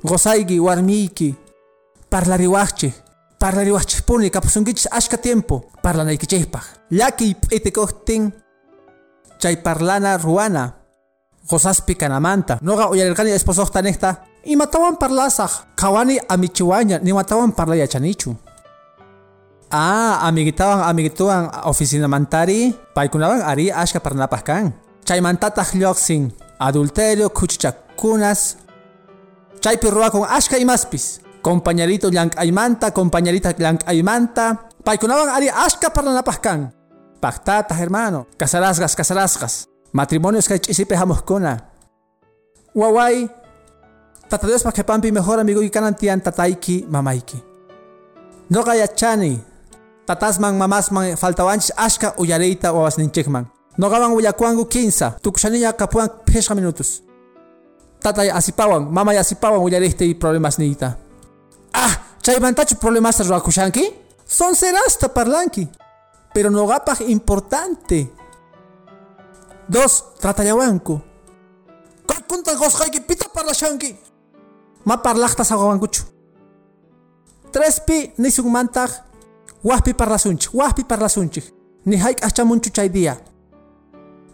gozayki 0.05 0.61
warmiyki 0.61 1.35
parlariwaqchik 2.11 2.95
parlariwaqchikpuni 3.39 4.31
kapusunkichis 4.31 4.89
ashka 4.91 5.17
tiempo. 5.17 5.65
Parlanaykichikpaq 5.83 6.65
llaki 6.91 7.35
p'itikuqtin 7.35 8.33
chay 9.39 9.57
parlana 9.57 10.17
ruana. 10.19 10.73
Gozaspi 11.49 11.95
kanamanta. 11.95 12.59
Noqa 12.63 12.91
uyarirqani 12.91 13.31
esposoqta 13.33 13.83
niqta 13.83 14.15
imatawan 14.45 14.97
parlasaq 14.97 15.77
qhawani 15.77 16.21
amichiwaña 16.29 16.99
nimatawan 17.03 17.53
parlayachanichu 17.53 18.37
Ah, 19.71 20.27
amiguitawan 20.27 20.83
amiguituwan 20.83 21.47
oficinamantari 21.65 22.75
paykunawan 22.91 23.39
ari 23.47 23.71
ashka 23.71 24.03
parlanapaq 24.03 24.43
kan. 24.43 24.75
Chaymantataq 25.07 25.79
lluqsin 25.79 26.35
adulterio 26.59 27.31
kuchichakunas 27.31 28.60
Chaypi 29.61 29.89
con 30.11 30.25
ashka 30.25 30.59
imaspis. 30.59 31.21
Compañerito 31.43 32.11
aymanta, 32.37 32.93
compañerita 32.93 33.55
aymanta. 33.87 34.69
Paikunawan 34.85 35.29
ari 35.29 35.49
ashka 35.49 35.93
parlanapaj 35.93 36.39
kan. 36.41 36.73
Pactatas, 37.21 37.79
hermano. 37.79 38.27
Casarasgas, 38.37 38.97
casarasgas. 38.97 39.69
Matrimonios 39.93 40.49
que 40.49 40.59
chisipe 40.59 40.97
kona. 41.25 41.69
Wawai. 42.75 43.29
Tata 44.29 44.47
Dios 44.47 44.63
pa 44.63 44.73
que 44.73 44.85
pampi 44.85 45.13
mejor 45.13 45.41
amigo 45.41 45.63
y 45.63 45.71
kanantian 45.71 46.21
tataiki 46.21 46.87
mamaiki. 46.89 47.43
No 48.49 48.65
chani. 48.95 49.43
Tatasman 50.07 50.57
mamasman 50.57 51.17
faltawanchis 51.17 51.73
ashka 51.77 52.15
uyareita 52.17 52.73
wawas 52.73 52.97
ninchikman. 52.97 53.47
No 53.77 53.91
gaban 53.91 54.13
uyakuangu 54.13 54.65
15. 54.65 55.21
Tukushaniya 55.21 55.73
kapuan 55.77 56.09
pesha 56.25 56.55
minutos 56.55 57.03
tatay 58.01 58.31
asipawan, 58.31 58.91
mamay 58.91 59.19
asipawan 59.19 59.61
y 59.69 60.15
problemas 60.15 60.59
nita. 60.59 60.99
Ah, 61.73 62.03
chaymantachu 62.23 62.77
problemas 62.77 63.21
rakushanki? 63.29 63.95
Son 64.27 64.55
serasta 64.55 65.13
parlanki. 65.13 65.69
Pero 66.33 66.51
no 66.51 66.67
gapaj 66.67 67.01
importante. 67.09 68.11
Dos, 69.69 70.05
tratayawanku. 70.21 71.01
Kakunta 72.07 72.55
gosjayki 72.55 73.01
pita 73.01 73.29
parlashanki. 73.29 73.99
Ma 74.85 75.03
parlaqta 75.03 75.45
sagawankuchu. 75.45 76.03
Tres 77.53 77.81
pi 77.81 78.13
nisugmantaj. 78.19 78.91
Wahpi 79.63 79.93
parlasunchik, 79.95 80.55
wahpi 80.55 80.85
parlasunchik. 80.85 81.45
Ni 81.85 81.97
haik 81.97 82.25
achamunchu 82.25 82.71
chay 82.71 82.89
día. 82.89 83.17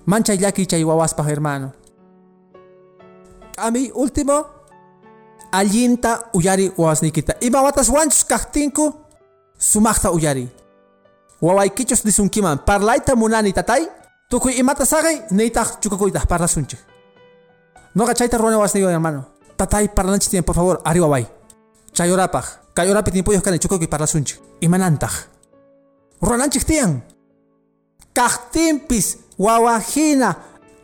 Mancha 0.06 0.34
yaki 0.34 0.66
chay 0.66 0.84
wawaspaj 0.84 1.26
hermano. 1.26 1.72
K'ami 3.56 3.90
último. 3.94 4.44
Allinta 5.52 6.28
uyari 6.34 6.72
wawasniykita 6.76 7.40
ima 7.40 7.62
watas 7.62 7.88
wanchus 7.88 8.24
kaqtinku 8.24 8.92
sumaqta 9.58 10.12
uyari. 10.12 10.48
Wawaykichus 11.40 12.04
nisunkiman 12.04 12.58
parlayta 12.58 13.16
munani 13.16 13.52
tatay 13.52 13.88
tukuy 14.28 14.58
imata 14.58 14.84
saqay 14.84 15.22
niytaq 15.30 15.80
chukakuytaq 15.80 16.26
parlasunchik 16.26 16.80
noqa 17.94 18.14
chayta 18.14 18.38
ruwani 18.38 18.56
wasniywan 18.56 18.92
hermano. 18.92 19.24
Tatay 19.56 19.88
parlanchik 19.88 20.30
tiyan 20.30 20.44
por 20.44 20.54
favor 20.54 20.80
ari 20.84 21.00
waway 21.00 21.24
chay 21.96 22.10
horapaq 22.12 22.44
kay 22.76 22.88
horapi 22.88 23.10
tiempuyuq 23.10 23.40
kani 23.40 23.58
chukukuy 23.58 23.88
parlasunchik 23.88 24.36
imanantaq 24.60 25.12
ruwananchik 26.20 26.64
tiyan 26.64 27.00
kaqtinpis 28.12 29.16
wawajina 29.38 30.36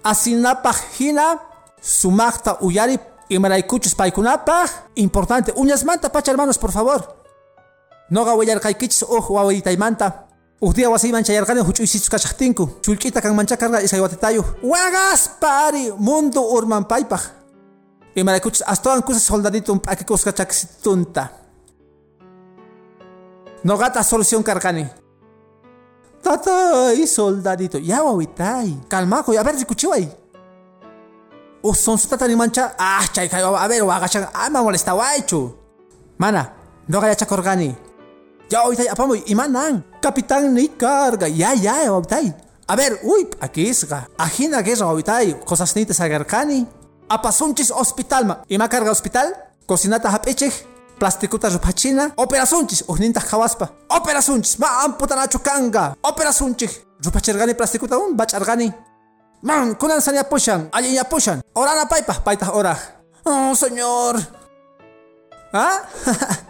asinapaq 0.05 0.77
hina 0.97 1.52
sumaqta 1.83 2.59
uyari 2.63 2.99
imaraykuchus 3.29 3.95
paykunapaq 3.95 4.71
importante 4.95 5.53
uñasmanta 5.57 6.09
pacha 6.09 6.31
hermanos 6.31 6.59
por 6.59 6.71
favor. 6.71 7.03
Noqa 8.11 8.35
willarqaykichis 8.37 9.03
uj 9.03 9.31
wawaytaymanta 9.31 10.29
uj 10.61 10.75
dia 10.75 10.91
wasiyman 10.91 11.25
chayarqani 11.25 11.61
huch'uysichus 11.61 12.09
kashaqtinku 12.09 12.79
chulk'ita 12.83 13.21
kanmancha 13.21 13.57
karqa 13.57 13.83
isay 13.83 14.01
watitayuq 14.01 14.63
wagaspa 14.63 15.67
ari 15.67 15.91
mundo 15.99 16.41
urmanpaypaq 16.55 17.23
imaraykuchus 18.15 18.63
astawan 18.67 19.03
kusas 19.03 19.25
soldadito 19.25 19.75
p'akikusqa 19.75 20.33
chakisitunta 20.33 21.31
noqata 23.65 24.03
solución 24.03 24.43
karqani. 24.43 24.87
Tatay 26.23 27.07
soldadito 27.07 27.79
ya 27.79 28.03
wawitay. 28.03 28.87
Calmakuy 28.89 29.37
a 29.37 29.43
ver 29.43 29.57
rikuchiway 29.57 30.22
uj 31.63 31.77
sonsutata 31.77 32.29
nimancha 32.29 32.75
ah 32.79 33.07
chay 33.15 33.29
kay 33.29 33.43
wawa 33.43 33.61
a 33.65 33.69
ver 33.69 33.83
waqashan 33.85 34.29
ama 34.35 34.63
molestawaychu 34.63 35.41
mana 36.19 36.53
noqa 36.89 37.09
yachakurqani 37.13 37.77
ya 38.51 38.63
wawitay 38.65 38.89
apamuy 38.89 39.23
imanan 39.27 39.83
capitán 40.01 40.53
ni 40.55 40.69
carga. 40.69 41.29
Ya 41.29 41.55
ya 41.55 41.93
wawitay 41.93 42.33
a 42.69 42.77
ver 42.77 42.99
uy 43.03 43.25
p'akisqa 43.25 44.07
ajina 44.19 44.63
guerra 44.63 44.87
wawitay 44.87 45.35
cosasnita 45.45 45.95
sagarqani 45.95 46.67
apasunchis 47.09 47.71
hospitalman 47.71 48.37
ima 48.49 48.69
carga 48.69 48.91
hospital. 48.91 49.33
Cocinata 49.63 50.11
hap'ichik 50.11 50.53
plastikuta 50.99 51.49
rupachina 51.49 52.11
operasunchis 52.17 52.83
ujnintaq 52.89 53.25
khawaspa 53.31 53.71
operasunchis 53.89 54.59
ma 54.59 54.83
amputanachu 54.85 55.39
kanga 55.39 55.95
operasunchik 56.03 56.73
rupachirqani 57.05 57.55
plastikuta 57.55 57.97
un 57.97 58.17
bach'arqani 58.19 58.73
man 59.43 59.75
kunan 59.75 60.01
sañapushan 60.01 60.71
alliñapushan 60.73 61.43
orana 61.55 61.85
paypaq 61.91 62.23
paytaq 62.23 62.51
oraq 62.55 63.03
oh 63.25 63.55
señor. 63.55 64.19
¿Ah? 65.53 65.85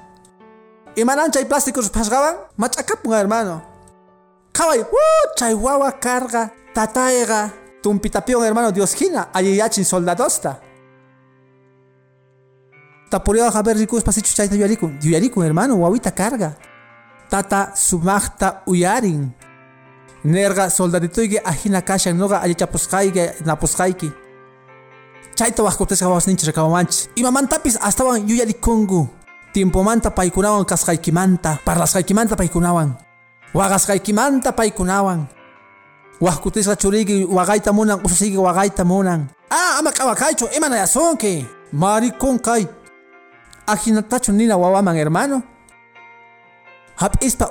imanan 1.00 1.32
chay 1.32 1.44
plástico 1.44 1.80
rupashqawan 1.82 2.54
mach'akapun 2.56 3.12
hermano. 3.16 3.62
Qhaway 4.52 4.80
uh, 4.84 5.26
chay 5.36 5.54
wawa 5.56 5.90
karqa 5.98 6.52
tatayqa 6.74 7.50
tumpitapiwan 7.82 8.46
hermano 8.46 8.70
dios 8.70 8.94
hina 8.94 9.32
alliyachin 9.32 9.84
soldadosta. 9.84 10.60
Tapuriawaq 13.10 13.54
haber 13.54 13.76
rikuspa 13.76 14.12
sichu 14.12 14.32
chayta 14.32 14.54
yuyarikun 14.54 14.96
yuyarikun 15.02 15.44
hermano 15.44 15.76
wawita 15.76 16.12
karga 16.14 16.56
tata 17.28 17.72
sumaqta 17.76 18.62
uyarin 18.68 19.28
nerqa 20.24 20.70
soldadituyki 20.70 21.38
ajina 21.44 21.82
kashan 21.82 22.16
noqa 22.16 22.40
allichapusqayki 22.44 23.44
napusqayki 23.44 24.12
chayta 25.34 25.62
waqkutisqa 25.62 26.08
wawasninchis 26.08 26.46
rikawamanchis 26.46 27.08
imamantapis 27.16 27.78
astawan 27.80 28.28
yuyarikunku 28.28 29.08
tiempomanta 29.52 30.10
paykunawan 30.10 30.64
kasqaykimanta 30.64 31.58
parlasqaykimanta 31.64 32.36
paykunawan 32.36 32.94
waqasqaykimanta 33.54 34.52
paykunawan 34.52 35.28
waqkutisqa 36.22 36.76
churiyki 36.76 37.26
waqayta 37.26 37.72
munan 37.72 37.98
ususiyki 38.04 38.38
waqayta 38.38 38.84
munan. 38.84 39.26
Ah 39.50 39.78
ama 39.78 39.90
q'awakaychu 39.90 40.46
imanayasunki 40.56 41.46
maricón 41.72 42.38
kay. 42.38 42.66
Ajinatachu 43.66 44.32
nina 44.32 44.56
wawaman 44.56 44.96
hermano. 44.96 45.42
Hap'ispa 46.96 47.50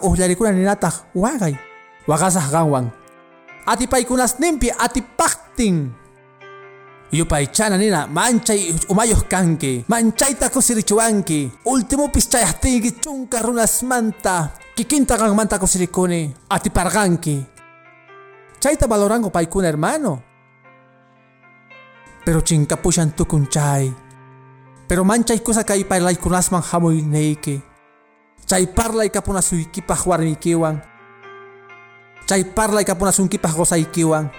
ujlarikuna 2.07 2.07
ninataq 2.07 2.07
waqay 2.07 2.07
waqasaq 2.07 2.51
qanwan 2.51 2.91
atipaykunasninpi 3.65 4.71
atipaqtin 4.71 5.91
yupaychana 7.11 7.77
nina 7.77 8.07
manchay 8.07 8.73
umayuq 8.89 9.27
kanki 9.27 9.85
manchayta 9.87 10.49
kusirichiwanki 10.49 11.51
ultimupis 11.65 12.29
chayaptinki 12.29 12.91
chunka 13.01 13.41
runasmanta 13.41 14.49
kikinta 14.75 15.17
qanmanta 15.17 15.59
kusirikuni 15.59 16.33
atiparqanki 16.49 17.45
chayta 18.59 18.87
valoranku 18.87 19.29
paykuna 19.29 19.67
hermano. 19.67 20.21
Pero 22.25 22.41
chinkapushan 22.41 23.15
tukun 23.17 23.49
chay 23.49 23.91
pero 24.87 25.03
manchay 25.03 25.39
kusa 25.39 25.63
kay 25.63 25.83
parlaykunasman 25.83 26.61
hamuynayki 26.61 27.61
chay 28.45 28.67
parlay 28.67 29.09
kapunasuykipaq 29.09 30.05
warmiykiwan 30.05 30.81
chay 32.31 32.47
parlay 32.47 32.87
kapunasunkipaq 32.87 33.59
qosaykiwan 33.59 34.31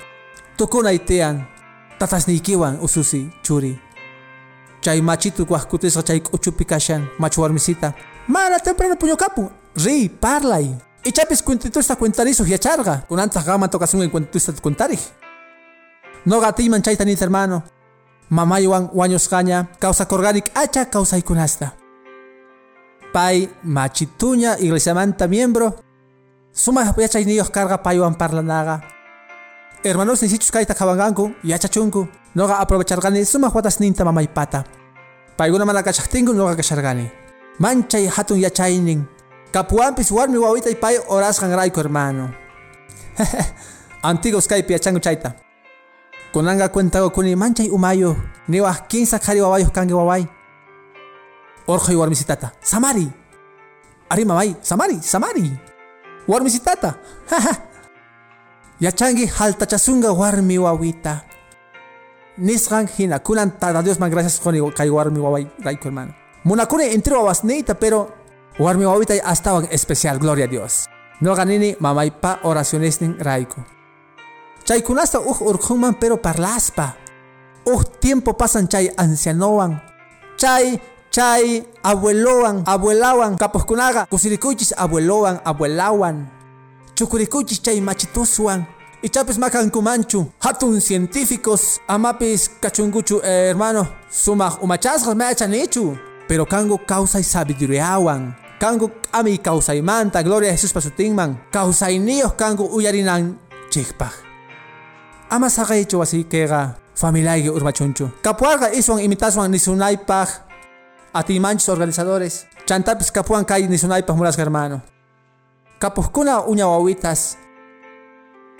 tukunay 0.56 0.96
tiyan 0.96 1.44
tatasniykiwan 2.00 2.80
ususi 2.80 3.28
churi. 3.44 3.76
Chay 4.80 5.04
machitu 5.04 5.44
wajkutisqa 5.44 6.00
chay 6.00 6.24
k'uchupi 6.24 6.64
kashan 6.64 7.04
machu 7.20 7.44
warmisita. 7.44 7.92
Mana 8.28 8.56
temprano 8.64 8.96
puñukapun 8.96 9.52
ri 9.84 10.08
parlay. 10.08 10.72
Ichapis 11.04 11.42
cuentitusta 11.44 11.96
cuentarisuq 11.96 12.48
yacharqa 12.48 13.04
kunantaq 13.08 13.44
qanman 13.44 13.68
tokasunqa 13.68 14.08
cuentitusta 14.08 14.56
cuentarij 14.56 15.00
noqa 16.24 16.52
tiyman 16.52 16.82
chayta 16.82 17.04
nita 17.04 17.24
hermano. 17.24 17.62
Mamaywan 18.30 18.88
wañusqaña 18.94 19.68
kawsakurqani 19.78 20.40
k'acha 20.40 20.88
kawsaykunasta 20.88 21.76
pay 23.12 23.48
machituña 23.62 24.56
iglesiamanta 24.56 25.28
miembro 25.28 25.91
sumaq 26.52 27.00
yachayniyuq 27.00 27.48
karqa 27.48 27.78
paywan 27.80 28.14
parlanaqa 28.14 28.80
hermanos 29.84 30.22
nisichus 30.22 30.52
kayta 30.52 30.74
qhawanqanku 30.76 31.32
yachachunku 31.44 32.06
noqa 32.36 32.60
aprovecharqani 32.60 33.24
sumaq 33.24 33.54
watasninta 33.56 34.04
mamaypata 34.04 34.64
paykuna 35.36 35.64
mana 35.64 35.82
kachaqtinku 35.82 36.36
noqa 36.36 36.60
kasharqani 36.60 37.08
manchay 37.58 38.06
hatun 38.06 38.36
yachaynin 38.36 39.00
kapuwanpis 39.52 40.12
warmi 40.12 40.38
wawitay 40.38 40.74
pay 40.74 40.96
orasqanrayku 41.08 41.80
hermano. 41.80 42.32
Antigos 44.08 44.48
kaypi 44.48 44.72
yachanku 44.72 45.00
chayta 45.00 45.32
kunanga 46.32 46.68
cuentago 46.68 47.10
kuni 47.10 47.36
manchay 47.36 47.68
umayo 47.68 48.16
niwaq 48.48 48.88
kinsa 48.88 49.18
qhari 49.18 49.40
wawayuq 49.40 49.72
kanki 49.72 49.94
waway 49.96 50.24
orqoy 51.68 51.96
warmisitata 51.96 52.52
samari. 52.60 53.08
Ari 54.12 54.24
mamay 54.24 54.52
samari 54.60 55.00
samari 55.00 55.71
warmisitata 56.28 56.94
yachanki 58.80 59.26
haltachasunga 59.26 60.12
warmi 60.12 60.58
wawita. 60.58 61.22
Nisqan 62.38 62.88
hina 62.88 63.18
kunan 63.18 63.50
tata 63.60 63.82
diosman 63.82 64.10
gracias 64.10 64.40
qoni 64.40 64.58
kay 64.72 64.88
warmi 64.88 65.20
waway 65.20 65.46
rayku 65.60 65.84
hermano 65.84 66.14
munakuni 66.44 66.88
entero 66.94 67.20
wawasniyta 67.20 67.74
pero 67.74 68.08
warmi 68.58 68.84
wawitay 68.84 69.20
astawan 69.20 69.68
especial 69.70 70.18
gloria 70.18 70.44
a 70.44 70.48
dios. 70.48 70.88
Noqa 71.20 71.44
nini 71.44 71.76
mamaypa 71.78 72.40
oracionesnin 72.42 73.20
rayku 73.20 73.60
chaykunasta 74.64 75.20
uj 75.20 75.42
urqunman 75.42 75.94
pero 76.00 76.16
parlaspa. 76.16 76.96
Uj 77.66 77.84
tiempo 78.00 78.32
pasan 78.32 78.66
chay 78.66 78.90
ancianowan 78.96 79.78
chay 80.36 80.80
chay 81.12 81.62
abuelowan 81.84 82.64
abuelawan 82.66 83.36
kapuqkunaqa 83.36 84.06
kusirikuychis 84.08 84.72
abuelowan 84.76 85.40
abuelawan. 85.44 86.26
Chukurikuychis 86.96 87.62
chay 87.62 87.80
machituswan 87.80 88.64
ichapis 89.02 89.38
makankumanchu 89.38 90.26
hatun 90.40 90.80
científicos 90.80 91.80
amapis 91.88 92.50
kachunkuchu 92.60 93.20
eh, 93.24 93.52
hermano 93.52 93.86
sumaq 94.10 94.62
umachasqas 94.62 95.14
mayachanichu 95.14 95.96
pero 96.28 96.46
kanku 96.46 96.78
kawsay 96.78 97.22
sabiduriawan 97.22 98.32
kanku 98.58 98.88
k'ami 98.88 99.38
kawsaymanta 99.38 100.22
gloria 100.22 100.48
a 100.48 100.52
jesuspa 100.52 100.80
sutinman 100.80 101.36
kawsayniyuq 101.52 102.36
kanku 102.36 102.64
uyarinanchikpaq 102.64 104.14
ama 105.30 105.50
saqaychu 105.50 105.98
wasiykiqa 105.98 106.74
familiayki 106.94 107.50
urmachunchu. 107.50 108.10
Kapuarqa 108.22 108.72
iswan 108.72 109.00
imitaswan 109.00 109.50
nisunaypaq 111.12 111.20
atimanchis 111.20 111.68
organizadores 111.68 112.46
chantapis 112.66 113.10
kapuan 113.12 113.44
kay 113.44 113.68
nisunaypaq 113.68 114.16
murasqa 114.16 114.42
hermano 114.42 114.80
kapuqkuna 115.78 116.40
uña 116.46 116.66
wawitas 116.66 117.36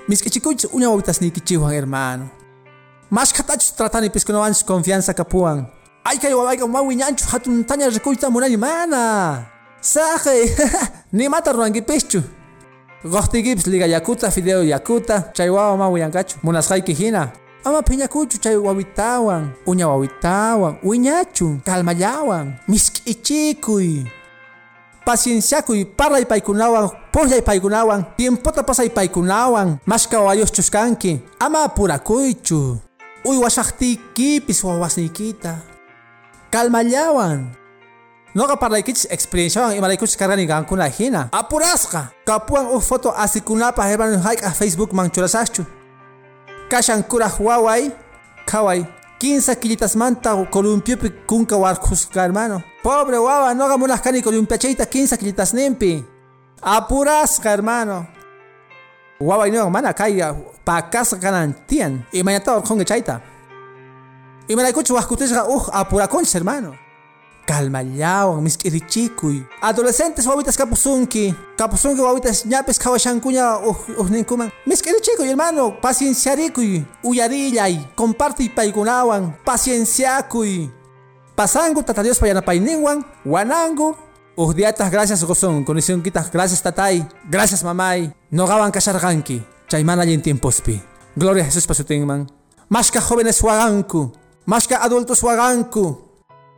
misk'ichikuychis 0.09 0.71
uña 0.73 0.89
wawitas 0.89 1.21
niykichiwan 1.21 1.73
hermano 1.73 2.29
Mas 3.13 3.33
katachus 3.33 3.77
tratani 3.77 4.09
piskunawanchus 4.09 4.65
confianza 4.65 5.13
kapuan. 5.13 5.67
Ay 6.05 6.17
kay 6.19 6.33
wawayka 6.33 6.67
mawi 6.67 6.97
ñanchu 6.97 7.29
hatun 7.29 7.65
taña 7.65 7.91
rikuyta 7.91 8.31
munani 8.31 8.57
mana. 8.57 9.45
Saje, 9.83 10.57
ni 11.13 11.29
mata 11.29 11.53
ruankipischu. 11.53 12.23
Gohtigipis 13.05 13.67
liga 13.67 13.87
yakuta 13.87 14.31
fideo 14.31 14.63
yakuta 14.65 15.31
chay 15.35 15.51
wawa 15.51 15.77
mawi 15.77 16.01
yankachu. 16.01 16.39
Munasqayki 16.43 16.95
hina. 16.95 17.33
Ama 17.65 17.83
phiñakuchu 17.83 18.39
chay 18.43 18.57
wawitawan, 18.57 19.55
uña 19.67 19.87
wawitawan, 19.87 20.79
wiñachu, 20.83 21.61
kalmallawan, 21.65 22.59
misk'ichikuy. 22.67 24.03
Pacienciakuy 25.07 25.85
parlay 25.85 26.25
paykunawan, 26.25 26.91
pullay 27.13 27.43
paykunawan, 27.43 28.05
tiempota 28.17 28.63
pasay 28.63 28.91
paykunawan, 28.91 29.79
mashka 29.87 30.19
wayuschus 30.21 30.71
kanki, 30.71 31.21
ama 31.39 31.63
apurakuychu. 31.65 32.79
Uywashaqtiykipis 33.25 34.65
wawasniykita. 34.65 35.55
Kalmallawan. 36.51 37.47
Noqa 38.35 38.57
parlaykich 38.57 39.07
experienciawan 39.11 39.77
imaraykuchis 39.77 40.17
kargani 40.17 40.47
qankuna 40.47 40.89
hina. 40.91 41.29
Apurasqa. 41.31 42.11
Kapuan 42.25 42.67
uj 42.67 42.83
foto 42.83 43.15
asikunapaq 43.15 43.87
hermano 43.87 44.19
hayk'aq 44.19 44.55
Facebook 44.55 44.93
man 44.93 45.11
churasaqchu. 45.11 45.82
Kashan 46.73 47.05
kuraj 47.05 47.37
waway, 47.37 47.93
kaway, 48.49 48.87
15 49.21 49.61
kilitasmanta 49.61 50.33
columpiopi 50.49 51.11
kunka 51.29 51.57
warkusqa 51.57 52.23
hermano. 52.23 52.63
Pobre 52.83 53.19
wawa, 53.19 53.53
noqa 53.53 53.77
munaqkani 53.77 54.23
columpiachayta 54.23 54.87
15 54.87 55.19
kilitas 55.21 55.53
nimpi. 55.53 56.03
Apurasqa 56.63 57.51
hermano. 57.51 58.07
Waway 59.21 59.51
no 59.51 59.69
mana 59.69 59.93
kaya 59.93 60.33
pakasqa 60.65 61.21
kanan 61.21 61.53
tiyan. 61.69 62.07
Imañata 62.11 62.57
orqonqa 62.57 62.85
chayta. 62.85 63.21
Imaraykuchus 64.49 64.97
wajkutishqa 64.97 65.45
uj 65.53 65.69
apurakunchis 65.73 66.35
hermano. 66.35 66.73
Kalmallawan, 67.47 68.43
misk'irichikuy. 68.43 69.43
Adolescentes 69.61 70.27
wawitas 70.27 70.57
kapusunki. 70.57 71.35
Kapusunki 71.57 72.01
wawitas 72.01 72.47
ñapis 72.47 72.79
kawashankuña 72.79 73.59
uhninkuman. 73.99 74.51
Misk'irichikuy 74.67 75.29
hermano, 75.29 75.81
pacienciarikuy. 75.81 76.85
Uyarillay, 77.03 77.89
compartiy 77.97 78.49
paykunawan, 78.49 79.37
pacienciakuy. 79.45 80.71
Pasangu 81.35 81.83
tata 81.83 82.03
Dios 82.03 82.19
payanapayninwan, 82.19 83.05
wanangu. 83.25 83.97
Uhdiatas 84.37 84.91
gracias 84.91 85.25
gozon, 85.25 85.65
condicionquitas 85.65 86.31
gracias 86.31 86.63
tatay, 86.63 87.07
gracias 87.29 87.63
mamay. 87.65 88.13
Nogawan 88.31 88.71
kasharganki, 88.73 89.43
chaymana 89.69 90.05
en 90.05 90.23
tiempospi. 90.23 90.81
Gloria 91.17 91.43
a 91.43 91.47
Jesús 91.47 91.67
pasutingman. 91.67 92.31
Mashka 92.69 93.01
jóvenes 93.01 93.43
waganku, 93.43 94.13
mashka 94.47 94.83
adultos 94.83 95.23
waganku. 95.23 96.12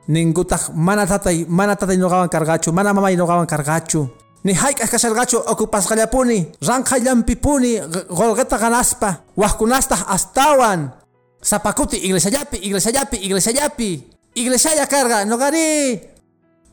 Ningutak 0.04 0.68
mana 0.76 1.08
tatay, 1.08 1.48
mana 1.48 1.72
tatay 1.76 1.96
nogawan 1.96 2.28
kargachu, 2.28 2.72
mana 2.72 2.92
mamay 2.92 3.16
nogawan 3.16 3.48
kargachu. 3.48 4.04
Ni 4.44 4.52
hayk'as 4.52 4.92
kashargachu 4.92 5.40
okupasqallapuni, 5.40 6.60
ranqallampipuni, 6.60 7.80
golgeta 8.12 8.60
ganaspa, 8.60 9.24
wajkunastaq 9.32 10.04
astawan. 10.04 10.92
Zapakuti 11.40 11.96
iglesiallapi, 12.04 12.60
iglesiallapi, 12.60 13.16
iglesiallapi. 13.24 13.90
Iglesiaya 14.34 14.84
karga, 14.84 15.24
nogari. 15.24 15.96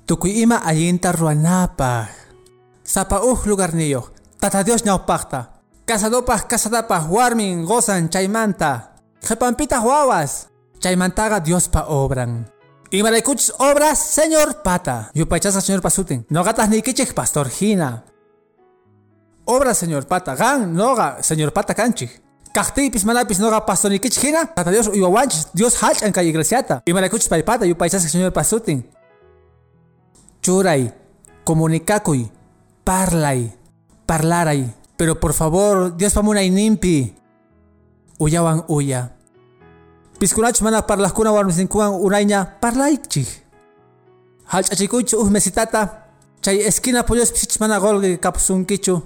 Tukuy 0.03 0.43
ima 0.43 0.59
allinta 0.65 1.11
ruanapaq. 1.15 2.09
Sapa 2.83 3.23
uj 3.23 3.47
lugar 3.47 3.71
niyo, 3.71 4.11
tata 4.41 4.63
Dios 4.63 4.83
ñawpaqta. 4.83 5.63
Casadopaq, 5.87 6.51
casadapaq, 6.51 7.07
warmin, 7.07 7.63
gozan, 7.63 8.09
chaymanta. 8.11 8.99
Jepampitaq 9.23 9.83
wawas. 9.85 10.49
Chaymantaqa 10.81 11.39
Diospa 11.39 11.85
obran. 11.87 12.49
Imaraykuchis 12.91 13.53
obras, 13.57 13.99
señor 13.99 14.61
pata. 14.63 15.11
Yupaychasqa 15.13 15.61
señor 15.61 15.81
pasutin. 15.81 16.25
Noqatas 16.29 16.69
nikichik 16.69 17.13
pastor 17.13 17.47
hina. 17.47 18.03
Obras, 19.45 19.77
señor 19.77 20.05
pata. 20.07 20.35
Gan, 20.35 20.75
noga, 20.75 21.23
señor 21.23 21.53
pata 21.53 21.73
kanchik. 21.73 22.21
Kaqtiypis 22.51 23.05
manapis 23.05 23.39
noqa 23.39 23.65
pastornikichik 23.65 24.23
hina. 24.23 24.45
Tata 24.45 24.71
Dios 24.71 24.87
uywawanchis, 24.87 25.47
Dios 25.53 25.81
hach'an 25.81 26.11
kay 26.11 26.27
iglesiata. 26.27 26.83
Imaraykuchis 26.85 27.29
paypata 27.29 27.65
yupaychasqa 27.65 28.09
señor 28.09 28.33
pasutin. 28.33 28.83
Churay, 30.41 30.91
comunicakuy, 31.45 32.29
parlay, 32.83 33.55
parlaray. 34.05 34.73
Pero 34.97 35.17
por 35.17 35.33
favor, 35.33 35.95
Dios 35.95 36.13
pamunay 36.13 36.49
nimpi. 36.49 37.15
Uyawan 38.19 38.65
uya. 38.67 39.15
Piskunach 40.21 40.61
mana 40.61 40.85
parlaskuna 40.85 41.31
warmisinkuwan 41.33 41.97
unayña 41.97 42.45
parlaychik. 42.61 43.27
Halch'achikuychu 44.45 45.17
uj 45.17 45.31
mesitata. 45.31 46.05
Chay 46.41 46.61
esquina 46.61 47.03
pollos 47.03 47.31
pisich 47.31 47.59
mana 47.59 47.79
golgi 47.79 48.17
kapusunkichu. 48.17 49.01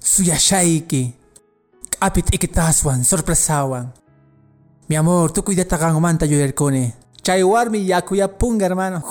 Suyashayki. 0.00 1.14
K'apit 1.90 2.34
ikitaswan, 2.34 3.04
sorpresawan. 3.04 3.92
Mi 4.88 4.96
amor, 4.96 5.30
tukuy 5.32 5.54
deta 5.54 5.78
qanmanta 5.78 6.26
yuyarkuni. 6.26 6.92
Chay 7.22 7.42
warmi 7.44 7.86
yakuyapunga 7.86 8.66
hermano. 8.66 9.02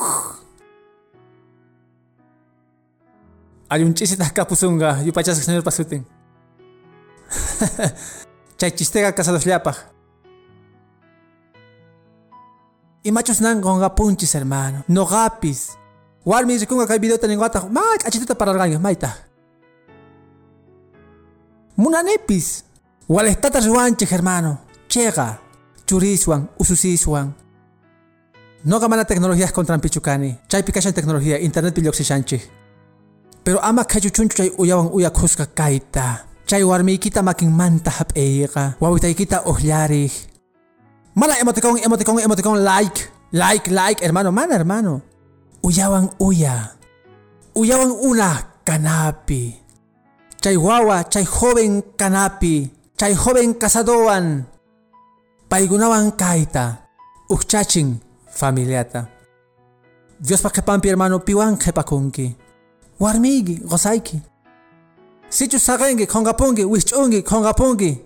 Hay 3.70 3.84
un 3.84 3.94
chisita 3.94 4.30
kapusunga, 4.30 5.02
yupachas 5.02 5.38
señor 5.38 5.64
pasutin. 5.64 6.06
Chay 8.58 8.72
chistega 8.72 9.16
casados 9.16 9.46
llapaj. 13.04 13.06
Y 13.06 13.12
machos 13.12 13.42
nan 13.42 13.62
gonga 13.62 13.96
punchis 13.96 14.34
hermano. 14.34 14.84
No 14.88 15.06
gapis. 15.06 15.78
Warmi 16.26 16.58
rikunga 16.58 16.88
kay 16.88 17.00
video 17.00 17.18
taning 17.18 17.40
wata. 17.40 17.70
Mak 17.70 18.06
achituta 18.06 18.36
para 18.36 18.54
rangi 18.54 18.78
maita. 18.78 19.14
Munanepis. 21.78 22.64
Walestata 23.08 23.60
ruanche 23.60 24.06
hermano. 24.06 24.58
Chega. 24.88 25.40
Churiswan, 25.86 26.50
ususiswan. 26.58 27.34
No 28.64 28.80
gamana 28.80 29.06
tecnologías 29.06 29.52
contra 29.52 29.78
pichucani. 29.78 30.40
Chay 30.48 30.64
pikashan 30.64 30.94
tecnología, 30.94 31.40
internet 31.40 31.74
pilloxishanchi. 31.76 32.42
Pero 33.44 33.60
ama 33.60 33.84
kachuchunchu 33.84 34.36
chay 34.38 34.52
uyawan 34.58 34.90
uya 34.94 35.12
kaita. 35.54 36.26
Chay 36.46 36.64
warmiykita 36.64 37.22
makinmanta 37.22 37.92
hap'eyqa. 37.92 38.78
Wawitaykita 38.80 39.44
uhllarij. 39.46 40.33
Mana 41.16 41.38
emoticón, 41.40 41.78
emoticón, 41.78 42.20
emoticón, 42.20 42.64
like. 42.64 43.10
Like, 43.32 43.70
like, 43.72 44.06
hermano, 44.06 44.32
mana, 44.32 44.56
hermano. 44.56 45.02
Uyawan 45.62 46.10
uya. 46.20 46.76
Uyawan 47.56 47.92
una 47.92 48.48
kanapi. 48.64 49.56
Chay 50.42 50.58
wawa, 50.58 51.04
chay 51.10 51.26
joven 51.26 51.82
kanapi. 51.98 52.70
Chay 52.98 53.16
joven 53.16 53.54
casadoan. 53.56 54.46
Paigunawan 55.50 56.12
kaita. 56.12 56.78
Uchaching 57.30 58.02
familiata. 58.30 59.08
Dios 60.20 60.42
pa 60.42 60.50
pampi 60.50 60.90
hermano 60.90 61.20
piwan 61.20 61.58
kepakunki. 61.58 62.36
Warmigi, 63.00 63.56
gozayki. 63.66 64.22
Sichu 65.30 65.60
sagengi, 65.60 66.06
kongapungi, 66.06 66.66
wichungi, 66.66 67.24
kongapungi. 67.24 67.98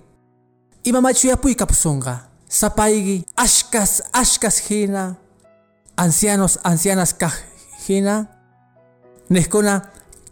Ima 0.84 1.02
machuyapuy 1.02 1.56
kapusunga. 1.56 2.27
Sapaygi, 2.50 3.26
ashkas, 3.36 4.02
ashkas 4.14 4.60
hina. 4.70 5.18
Ancianos, 5.98 6.58
ancianas 6.64 7.14
kah 7.14 7.34
hina. 7.88 8.28
Neskuna, 9.30 9.82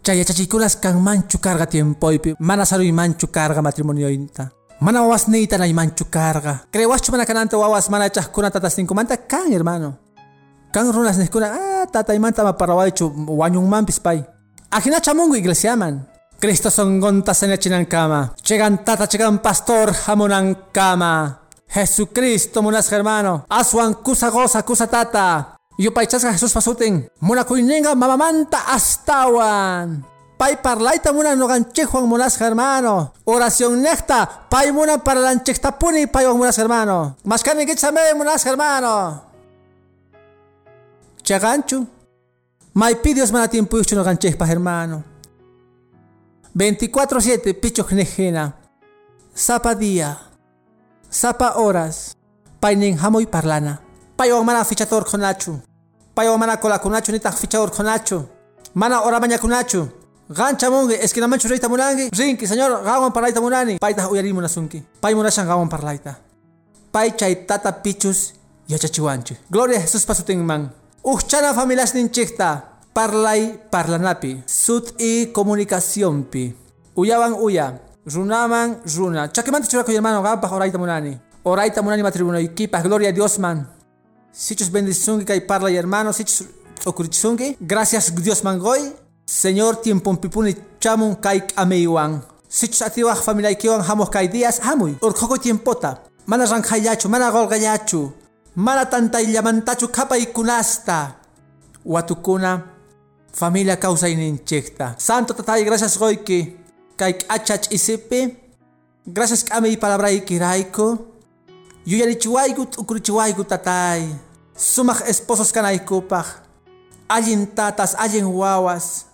chayachachikunas 0.02 0.80
kan 0.80 0.96
manchu 0.96 1.38
carga 1.38 1.66
tiempoipi. 1.66 2.34
Mana 2.40 2.64
saruy 2.64 2.92
manchu 2.92 3.26
carga 3.28 3.60
matrimonio 3.60 4.08
inta. 4.08 4.50
Mana 4.80 5.02
wawas 5.02 5.28
neita 5.28 5.58
na 5.58 5.66
manchu 5.72 6.04
carga. 6.08 6.64
Crewachu 6.72 7.12
mana 7.12 7.26
kananta 7.26 7.58
wawas 7.58 7.90
mana 7.90 8.08
chahkuna 8.08 8.50
tata 8.50 8.70
cinco 8.70 8.94
manta 8.94 9.16
kan 9.16 9.52
hermano. 9.52 9.98
Kan 10.72 10.92
runas 10.92 11.18
neskuna, 11.18 11.52
ah, 11.52 11.86
tata 11.86 12.14
imanta 12.14 12.42
ma 12.44 12.52
parawaichu, 12.52 13.12
wanyung 13.28 13.68
mampis 13.68 14.00
pay. 14.00 14.24
Akina 14.70 15.00
chamungu 15.00 15.36
iglesiaman. 15.36 16.00
Cristo 16.40 16.70
son 16.70 17.00
gonta 17.00 17.34
senechinan 17.34 17.86
kama. 17.86 18.34
Chegan 18.42 18.84
tata, 18.84 19.06
chegan 19.06 19.38
pastor, 19.38 19.92
hamunan 20.06 20.54
kama. 20.72 21.45
Jesucristo 21.68 22.62
munas 22.62 22.90
hermano. 22.92 23.44
Aswan 23.48 23.94
kusa 23.94 24.30
goza 24.30 24.62
kusa 24.62 24.86
tata. 24.86 25.56
Yo 25.78 25.92
paichasga 25.92 26.32
Jesús 26.32 26.52
pasutin. 26.52 27.08
Muna 27.20 27.44
kuinenga 27.44 27.94
mamamanta 27.94 28.72
astawan. 28.72 30.04
Pai 30.38 30.60
parlaita 30.62 31.12
muna 31.12 31.34
noganchejuan 31.34 32.06
munas 32.06 32.40
hermano. 32.40 33.12
Oración 33.24 33.82
necta. 33.82 34.46
Pai 34.48 34.72
muna 34.72 34.98
para 34.98 35.20
lanchechtapuni 35.20 36.06
pai 36.06 36.26
munas 36.26 36.58
hermano. 36.58 37.16
Mascani 37.24 37.66
gitzame 37.66 38.14
munas 38.14 38.44
hermano. 38.46 39.22
Chaganchu. 41.22 41.86
Mai 42.74 42.94
pidios 42.96 43.32
mana 43.32 43.48
tiempo 43.48 43.78
no 43.78 44.04
ganchespa 44.04 44.46
hermano. 44.46 45.02
24-7 46.54 47.60
pichos 47.60 47.92
nejena. 47.92 48.54
Zapadía. 49.34 50.18
Sapa 51.10 51.52
horas. 51.56 52.16
Painin 52.60 52.98
hamoy 52.98 53.26
parlana. 53.26 53.80
Payo 54.16 54.42
mana 54.44 54.64
fichator 54.64 55.04
konachu. 55.04 55.60
Payo 56.14 56.38
mana 56.38 56.56
kola 56.56 56.78
konachu 56.78 57.12
ni 57.12 57.20
fichador 57.20 57.70
konachu. 57.70 58.26
Mana 58.74 59.02
ora 59.02 59.20
baña 59.20 59.38
konachu. 59.38 59.88
Gancha 60.28 60.70
monge, 60.70 60.98
es 61.00 61.12
que 61.12 61.24
mancho 61.26 61.48
reita 61.48 61.68
munangi. 61.68 62.10
Rinki, 62.10 62.46
señor, 62.46 62.82
gawan 62.82 63.12
parlaita 63.12 63.40
munani. 63.40 63.78
Paita 63.78 64.08
uyari 64.08 64.32
munasunki. 64.32 64.82
Pai 65.00 65.14
munashan 65.14 65.46
gawan 65.46 65.68
parlaita. 65.68 66.18
Pai 66.90 67.14
chay 67.16 67.46
tata 67.46 67.70
pichus 67.82 68.34
yachachiwanchu. 68.66 69.36
Gloria 69.48 69.78
a 69.78 69.82
Jesús 69.82 70.04
pasutin 70.04 70.44
man. 70.44 70.72
Uchana 71.04 71.54
familias 71.54 71.94
ninchikta. 71.94 72.64
Parlay 72.92 73.60
parlanapi. 73.70 74.42
Sut 74.46 74.94
y 74.98 75.26
comunicación 75.26 76.24
pi. 76.24 76.56
Uyawan 76.96 77.34
uya. 77.34 77.80
Runaman 78.06 78.82
runa. 78.96 79.28
Chakimanta 79.32 79.66
churako 79.66 79.90
hermano 79.92 80.22
gapa 80.22 80.48
oraita 80.48 80.78
munani. 80.78 81.18
Oraita 81.44 81.82
munani 81.82 82.02
matrimonio 82.02 82.40
equipa. 82.40 82.80
Gloria 82.80 83.08
a 83.08 83.12
Dios 83.12 83.38
man. 83.38 83.68
Sichus 84.32 84.70
bendiciones 84.70 85.26
que 85.26 85.40
parla 85.40 85.70
hermano. 85.70 86.12
Sichus 86.12 86.44
okurichungi. 86.84 87.56
Gracias 87.60 88.14
Dios 88.14 88.44
mangoy. 88.44 88.92
Señor 89.24 89.82
tiempo 89.82 90.14
pipuni 90.20 90.54
chamun 90.78 91.16
kai 91.16 91.42
ameiwan. 91.56 92.22
Sichus 92.48 92.82
atiwaj 92.82 93.18
familia 93.18 93.50
ikiwan 93.50 93.82
hamos 93.82 94.08
kai 94.08 94.28
días 94.28 94.60
hamuy. 94.60 94.96
Urkoko 95.02 95.36
tiempota. 95.38 95.98
Mana 96.26 96.46
ranjayachu, 96.46 97.08
mana 97.08 97.30
golgayachu. 97.30 98.12
Mana 98.54 98.86
tanta 98.86 99.20
llamantachu 99.20 99.88
kapa 99.88 100.16
ikunasta. 100.16 101.16
Watukuna. 101.84 102.62
Familia 103.32 103.76
causa 103.76 104.08
ininchekta. 104.08 104.94
Santo 104.96 105.34
tatay, 105.34 105.64
gracias 105.64 105.98
goiki. 105.98 106.65
Kai 106.96 107.14
achach 107.28 107.68
isipi. 107.70 108.36
Gracias 109.06 109.44
kami 109.44 109.76
palabra 109.76 110.10
ikiraiko. 110.10 110.98
Yuyarichiwaigut 111.86 112.78
ukurichiwaigut 112.78 113.48
tatay. 113.48 114.08
Sumak 114.56 115.04
esposos 115.08 115.52
kanaykupaj. 115.52 116.26
Allin 117.08 117.46
tatas, 117.46 117.94
allin 117.94 118.26
wawas. 118.26 119.06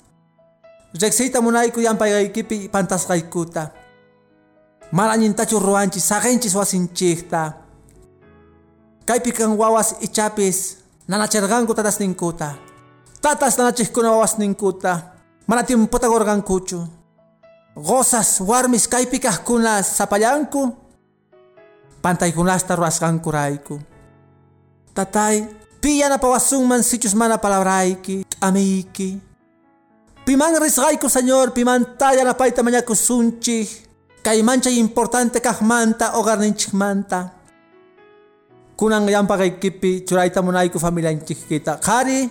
Rexita 0.95 1.41
munayku 1.41 1.80
yampayaykipi 1.80 2.68
pantasqaykuta. 2.68 3.70
Malañintachu 4.93 5.59
ruanchi, 5.59 6.01
sagenchis 6.01 6.55
wasinchikta. 6.55 7.53
Kaypi 9.05 9.33
kan 9.33 9.57
wawas 9.59 9.97
ichapis, 10.01 10.76
nanacharganku 11.09 11.74
tatas 11.74 11.99
ninkuta. 12.01 12.55
Tatas 13.20 13.59
nanachikuna 13.59 14.11
wawas 14.11 14.39
ninkuta. 14.39 15.12
Mana 15.47 15.62
tiempota 15.64 16.09
gorgankuchu. 16.09 17.02
Gozas, 17.73 18.41
warmis 18.45 18.85
kaypi 18.85 19.16
kahkuna 19.16 19.81
sapallanku. 19.81 20.77
Pantaykunasta 22.05 22.77
ruasganku 22.77 23.31
raiku. 23.33 23.81
Tatay, 24.93 25.49
piyana 25.81 26.18
pawasunman 26.20 26.85
sichus 26.85 27.14
mana 27.16 27.39
palabrayki, 27.41 28.29
amiki. 28.45 29.16
Piman 30.25 30.61
risgayku, 30.61 31.09
señor, 31.09 31.57
pimantaya 31.57 32.25
na 32.25 32.35
paita 32.35 32.62
mañaku 32.62 32.95
sunchik. 32.95 33.89
Kay 34.23 34.43
mancha 34.43 34.70
importante 34.70 35.41
kahmanta 35.41 36.12
hogar 36.12 36.39
ninchikmanta. 36.39 37.33
Kunang 38.77 39.09
yampa 39.09 39.39
kipi 39.59 40.05
churayta 40.05 40.43
munayku 40.43 40.79
familia 40.79 41.16
kita. 41.16 41.81
Kari, 41.81 42.29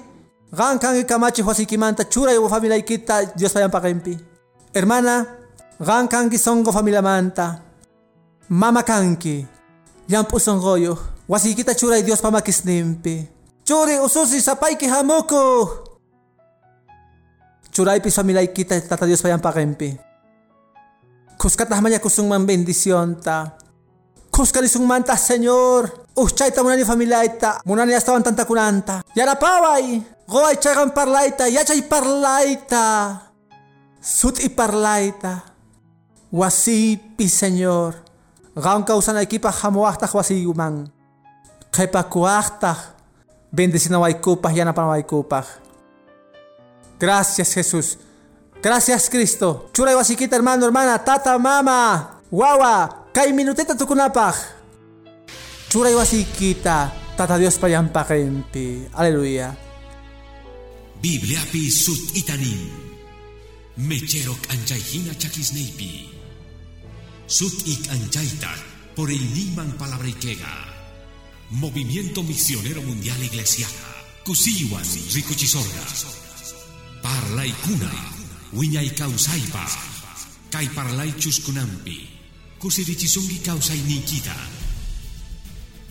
gan 0.53 0.77
kang 0.77 0.95
ikamachi 0.95 1.41
huasikimanta 1.41 2.05
churay 2.05 2.37
familia 2.47 2.79
kita 2.79 3.33
Dios 3.35 3.51
kempi. 3.53 4.30
Hermana, 4.71 5.27
gan 5.79 6.07
kangi 6.07 6.39
songo 6.39 6.71
familia 6.71 7.03
manta. 7.03 7.59
Mama 8.47 8.83
kanki, 8.83 9.47
yampu 10.07 10.39
songoyo. 10.39 10.97
Wasikita 11.27 11.75
churay 11.75 12.03
Dios 12.03 12.21
pamakisnimpi. 12.23 13.27
Churi 13.63 13.99
ususi 13.99 14.41
sapay 14.41 14.75
ki 14.75 14.87
hamuko. 14.87 15.67
Churay 17.71 17.99
pis 17.99 18.15
familia 18.15 18.43
kita 18.47 18.79
tata 18.79 19.07
Dios 19.07 19.23
payampa 19.23 19.51
kempi. 19.51 19.95
Kuskatah 21.39 21.79
manya 21.79 21.99
kusung 21.99 22.27
man 22.27 22.43
bendición 22.47 23.15
ta. 23.19 23.55
Kuskali 24.31 24.71
sung 24.71 24.87
manta, 24.87 25.19
Señor. 25.19 26.07
Uchayta 26.15 26.63
munani 26.63 26.87
familiaita. 26.87 27.59
Munani 27.67 27.91
astawan 27.91 28.23
tanta 28.23 28.47
kunanta. 28.47 29.03
Yara 29.15 29.35
paway. 29.35 29.99
Goay 30.27 30.55
chagan 30.55 30.95
parlaita. 30.95 31.51
Yachay 31.51 31.83
parlaita. 31.83 33.30
Sut 34.01 34.41
i 34.41 34.49
parlaita. 34.49 35.45
Wasipi, 36.33 37.29
Señor. 37.29 37.93
Gaon 38.57 38.83
kausan 38.83 39.21
ekipa 39.21 39.51
hamuahtah 39.51 40.09
wasiyuman. 40.09 40.89
Kepa 41.69 42.03
kuahtah. 42.03 42.97
Bendecina 43.53 43.99
waykupah 43.99 44.51
yana 44.51 44.73
pan 44.73 44.87
waykupah. 44.89 45.45
Gracias, 46.99 47.53
Jesús. 47.53 47.97
Gracias 48.61 49.09
Cristo. 49.09 49.69
Churay 49.73 49.95
wasikita 49.95 50.35
hermano, 50.35 50.65
hermana, 50.65 51.01
tata, 51.01 51.37
mama, 51.39 52.21
wawa, 52.29 53.09
kay 53.13 53.33
minutita 53.33 53.73
tukunapaj. 53.73 54.37
Churay 55.69 55.97
wasikita, 55.97 56.93
tata 57.17 57.41
Dios 57.41 57.57
payampakempi. 57.57 58.93
Aleluya. 58.93 59.49
Biblia 61.01 61.41
pi 61.49 61.73
sut 61.73 62.13
itanin. 62.13 62.90
Mecherok 63.77 64.51
anjayhina 64.51 65.13
chakisneipi. 65.15 66.09
Sut 67.25 67.67
ik 67.67 67.87
anjaita 67.87 68.53
por 68.95 69.09
el 69.09 69.23
niman 69.33 69.75
palabrikega. 69.77 70.53
Movimiento 71.49 72.23
Misionero 72.23 72.81
Mundial 72.81 73.21
Iglesiana. 73.23 73.87
Kusiwan 74.23 74.83
Rikuchisorga. 75.13 75.85
Parlay 77.01 77.53
kuna. 77.63 77.91
Wiñay 78.53 78.89
kausaypa. 78.93 79.65
Kay 80.49 80.67
parlay 80.69 81.13
chuskunampi. 81.19 82.09
Kusirichisungi 82.59 83.39
kausay 83.39 83.79
nikita. 83.87 84.35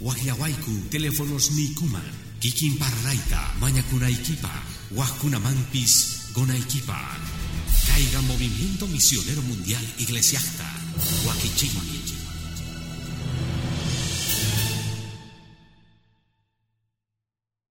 Wahyawaiku 0.01 0.71
teléfonos 0.91 1.51
nikuman. 1.51 2.13
Kikin 2.41 2.77
parlayta 2.77 3.55
mañakunaykipa. 3.61 4.53
Wajkunamampis 4.97 6.17
gonaykipa. 6.35 7.17
Caiga 7.87 8.21
Movimiento 8.23 8.87
Misionero 8.87 9.43
Mundial 9.43 9.85
Iglesiasta. 9.99 10.65